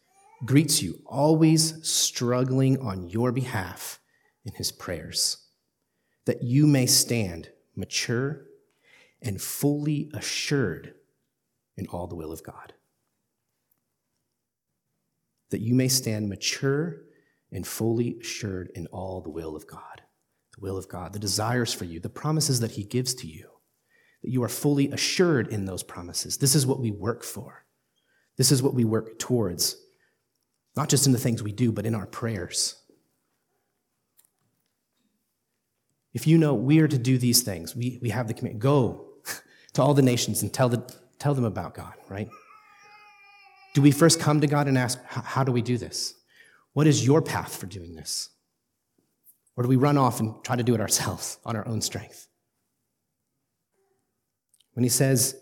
greets 0.45 0.83
you, 0.83 1.01
always 1.07 1.87
struggling 1.87 2.79
on 2.79 3.09
your 3.09 3.33
behalf 3.33 4.01
in 4.45 4.53
his 4.55 4.73
prayers, 4.73 5.47
that 6.27 6.43
you 6.43 6.67
may 6.67 6.87
stand 6.87 7.51
mature 7.77 8.47
and 9.23 9.41
fully 9.41 10.11
assured 10.13 10.95
in 11.77 11.87
all 11.89 12.07
the 12.07 12.17
will 12.17 12.33
of 12.33 12.43
God. 12.43 12.75
That 15.51 15.61
you 15.61 15.75
may 15.75 15.89
stand 15.89 16.29
mature 16.29 17.03
and 17.51 17.67
fully 17.67 18.19
assured 18.21 18.71
in 18.75 18.87
all 18.89 19.21
the 19.21 19.31
will 19.31 19.57
of 19.57 19.67
God. 19.67 20.03
The 20.55 20.61
will 20.61 20.77
of 20.77 20.89
God, 20.89 21.13
the 21.13 21.19
desires 21.19 21.73
for 21.73 21.85
you, 21.85 22.01
the 22.01 22.09
promises 22.09 22.61
that 22.61 22.73
He 22.73 22.85
gives 22.85 23.15
to 23.15 23.27
you, 23.27 23.49
that 24.25 24.31
you 24.31 24.43
are 24.43 24.49
fully 24.49 24.91
assured 24.91 25.49
in 25.49 25.67
those 25.67 25.83
promises. 25.83 26.39
This 26.39 26.55
is 26.55 26.67
what 26.67 26.81
we 26.81 26.91
work 26.91 27.23
for. 27.23 27.67
This 28.39 28.51
is 28.51 28.63
what 28.63 28.73
we 28.73 28.83
work 28.83 29.19
towards, 29.19 29.77
not 30.75 30.89
just 30.89 31.07
in 31.07 31.13
the 31.13 31.19
things 31.19 31.43
we 31.43 31.53
do, 31.53 31.71
but 31.71 31.85
in 31.85 31.95
our 31.95 32.07
prayers. 32.07 32.75
If 36.15 36.27
you 36.27 36.39
know 36.39 36.55
we 36.55 36.81
are 36.81 36.89
to 36.89 36.97
do 36.97 37.19
these 37.19 37.43
things, 37.43 37.77
we, 37.77 37.99
we 38.01 38.09
have 38.09 38.27
the 38.27 38.33
command 38.33 38.63
go 38.63 39.09
to 39.75 39.83
all 39.83 39.93
the 39.93 40.01
nations 40.01 40.41
and 40.41 40.51
tell, 40.51 40.71
the, 40.71 40.83
tell 41.19 41.35
them 41.35 41.45
about 41.45 41.75
God, 41.75 41.93
right? 42.09 42.31
Do 43.75 43.83
we 43.83 43.91
first 43.91 44.21
come 44.21 44.41
to 44.41 44.47
God 44.47 44.69
and 44.69 44.79
ask, 44.79 44.99
how 45.05 45.45
do 45.45 45.53
we 45.53 45.61
do 45.61 45.77
this? 45.77 46.15
What 46.73 46.87
is 46.87 47.05
your 47.05 47.21
path 47.21 47.55
for 47.55 47.67
doing 47.67 47.95
this? 47.95 48.31
Or 49.55 49.65
do 49.65 49.69
we 49.69 49.77
run 49.77 49.99
off 49.99 50.19
and 50.19 50.43
try 50.43 50.57
to 50.57 50.63
do 50.63 50.75
it 50.75 50.81
ourselves 50.81 51.39
on 51.45 51.57
our 51.57 51.69
own 51.69 51.83
strength? 51.83 52.27
When 54.75 54.83
he 54.83 54.91
says, 54.91 55.37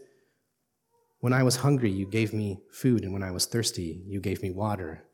When 1.21 1.33
I 1.33 1.43
was 1.43 1.57
hungry, 1.57 1.91
you 1.91 2.07
gave 2.07 2.33
me 2.33 2.61
food, 2.71 3.03
and 3.03 3.13
when 3.13 3.23
I 3.23 3.31
was 3.31 3.47
thirsty, 3.47 4.03
you 4.07 4.21
gave 4.21 4.43
me 4.43 4.51
water. 4.51 5.05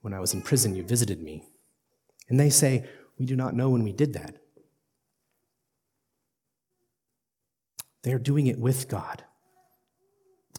When 0.00 0.14
I 0.14 0.20
was 0.20 0.32
in 0.32 0.42
prison, 0.42 0.74
you 0.74 0.82
visited 0.82 1.22
me. 1.22 1.44
And 2.28 2.40
they 2.40 2.50
say, 2.50 2.88
We 3.18 3.26
do 3.26 3.36
not 3.36 3.54
know 3.54 3.70
when 3.70 3.82
we 3.82 3.92
did 3.92 4.14
that. 4.14 4.36
They 8.02 8.12
are 8.12 8.18
doing 8.18 8.46
it 8.46 8.58
with 8.58 8.88
God. 8.88 9.24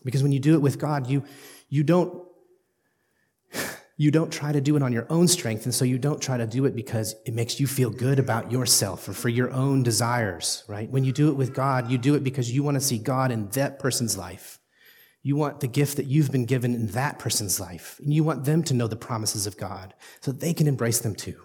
Because 0.04 0.22
when 0.24 0.32
you 0.32 0.40
do 0.40 0.54
it 0.54 0.62
with 0.62 0.80
God, 0.80 1.08
you, 1.08 1.24
you 1.70 1.84
don't 1.84 2.24
you 4.02 4.10
don't 4.10 4.34
try 4.34 4.52
to 4.52 4.60
do 4.60 4.76
it 4.76 4.82
on 4.82 4.92
your 4.92 5.06
own 5.12 5.28
strength, 5.28 5.66
and 5.66 5.76
so 5.76 5.86
you 5.86 6.00
don't 6.00 6.20
try 6.20 6.36
to 6.36 6.48
do 6.48 6.66
it 6.66 6.76
because 6.76 7.14
it 7.24 7.36
makes 7.36 7.60
you 7.60 7.68
feel 7.68 7.92
good 7.92 8.18
about 8.18 8.52
yourself 8.52 9.08
or 9.08 9.14
for 9.14 9.30
your 9.30 9.52
own 9.52 9.84
desires, 9.84 10.64
right? 10.68 10.90
When 10.90 11.04
you 11.04 11.12
do 11.12 11.30
it 11.30 11.36
with 11.36 11.54
God, 11.54 11.92
you 11.92 12.00
do 12.00 12.16
it 12.16 12.24
because 12.24 12.52
you 12.52 12.64
want 12.64 12.74
to 12.78 12.82
see 12.82 12.98
God 12.98 13.32
in 13.32 13.50
that 13.50 13.78
person's 13.78 14.18
life. 14.18 14.58
You 15.22 15.36
want 15.36 15.60
the 15.60 15.68
gift 15.68 15.98
that 15.98 16.08
you've 16.08 16.32
been 16.32 16.48
given 16.48 16.74
in 16.74 16.88
that 16.88 17.20
person's 17.20 17.60
life, 17.60 18.00
and 18.04 18.12
you 18.12 18.24
want 18.24 18.44
them 18.44 18.64
to 18.64 18.74
know 18.74 18.88
the 18.88 18.96
promises 18.96 19.46
of 19.46 19.56
God 19.56 19.94
so 20.20 20.32
they 20.32 20.56
can 20.56 20.66
embrace 20.66 21.02
them 21.02 21.14
too. 21.14 21.40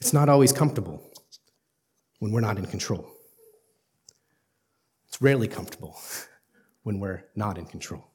It's 0.00 0.14
not 0.14 0.30
always 0.30 0.54
comfortable 0.54 1.02
when 2.18 2.32
we're 2.32 2.40
not 2.40 2.56
in 2.56 2.64
control. 2.64 3.06
It's 5.06 5.20
rarely 5.20 5.48
comfortable 5.48 6.00
when 6.82 6.98
we're 6.98 7.24
not 7.36 7.58
in 7.58 7.66
control. 7.66 8.08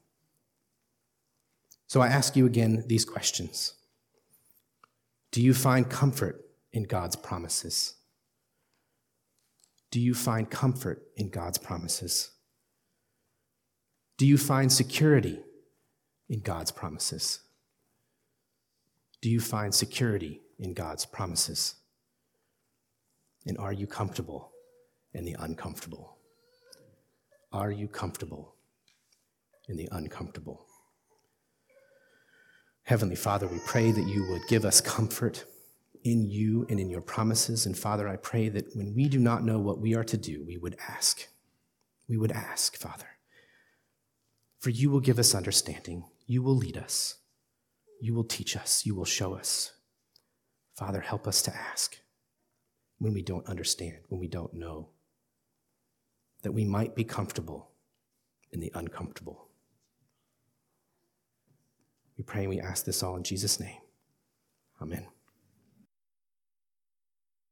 So 1.90 2.00
I 2.00 2.06
ask 2.06 2.36
you 2.36 2.46
again 2.46 2.84
these 2.86 3.04
questions 3.04 3.74
Do 5.32 5.42
you 5.42 5.52
find 5.52 5.90
comfort 5.90 6.40
in 6.72 6.84
God's 6.84 7.16
promises? 7.16 7.94
Do 9.90 9.98
you 9.98 10.14
find 10.14 10.48
comfort 10.48 11.02
in 11.16 11.30
God's 11.30 11.58
promises? 11.58 12.30
Do 14.18 14.24
you 14.24 14.38
find 14.38 14.70
security 14.70 15.40
in 16.28 16.42
God's 16.42 16.70
promises? 16.70 17.40
Do 19.20 19.28
you 19.28 19.40
find 19.40 19.74
security 19.74 20.42
in 20.60 20.74
God's 20.74 21.04
promises? 21.04 21.74
And 23.46 23.58
are 23.58 23.72
you 23.72 23.88
comfortable 23.88 24.52
in 25.12 25.24
the 25.24 25.34
uncomfortable? 25.40 26.18
Are 27.52 27.72
you 27.72 27.88
comfortable 27.88 28.54
in 29.68 29.76
the 29.76 29.88
uncomfortable? 29.90 30.69
Heavenly 32.90 33.14
Father, 33.14 33.46
we 33.46 33.60
pray 33.60 33.92
that 33.92 34.08
you 34.08 34.26
would 34.30 34.48
give 34.48 34.64
us 34.64 34.80
comfort 34.80 35.44
in 36.02 36.28
you 36.28 36.66
and 36.68 36.80
in 36.80 36.90
your 36.90 37.00
promises. 37.00 37.64
And 37.64 37.78
Father, 37.78 38.08
I 38.08 38.16
pray 38.16 38.48
that 38.48 38.74
when 38.74 38.96
we 38.96 39.08
do 39.08 39.20
not 39.20 39.44
know 39.44 39.60
what 39.60 39.78
we 39.78 39.94
are 39.94 40.02
to 40.02 40.16
do, 40.16 40.42
we 40.44 40.56
would 40.56 40.74
ask. 40.88 41.28
We 42.08 42.16
would 42.16 42.32
ask, 42.32 42.76
Father. 42.76 43.06
For 44.58 44.70
you 44.70 44.90
will 44.90 44.98
give 44.98 45.20
us 45.20 45.36
understanding. 45.36 46.02
You 46.26 46.42
will 46.42 46.56
lead 46.56 46.76
us. 46.76 47.18
You 48.00 48.12
will 48.12 48.24
teach 48.24 48.56
us. 48.56 48.84
You 48.84 48.96
will 48.96 49.04
show 49.04 49.34
us. 49.34 49.70
Father, 50.74 51.00
help 51.00 51.28
us 51.28 51.42
to 51.42 51.54
ask 51.54 51.96
when 52.98 53.14
we 53.14 53.22
don't 53.22 53.46
understand, 53.46 53.98
when 54.08 54.18
we 54.18 54.26
don't 54.26 54.54
know, 54.54 54.88
that 56.42 56.54
we 56.54 56.64
might 56.64 56.96
be 56.96 57.04
comfortable 57.04 57.70
in 58.50 58.58
the 58.58 58.72
uncomfortable. 58.74 59.49
We 62.20 62.24
pray 62.24 62.40
and 62.42 62.50
we 62.50 62.60
ask 62.60 62.84
this 62.84 63.02
all 63.02 63.16
in 63.16 63.22
Jesus' 63.22 63.58
name. 63.58 63.78
Amen. 64.82 65.06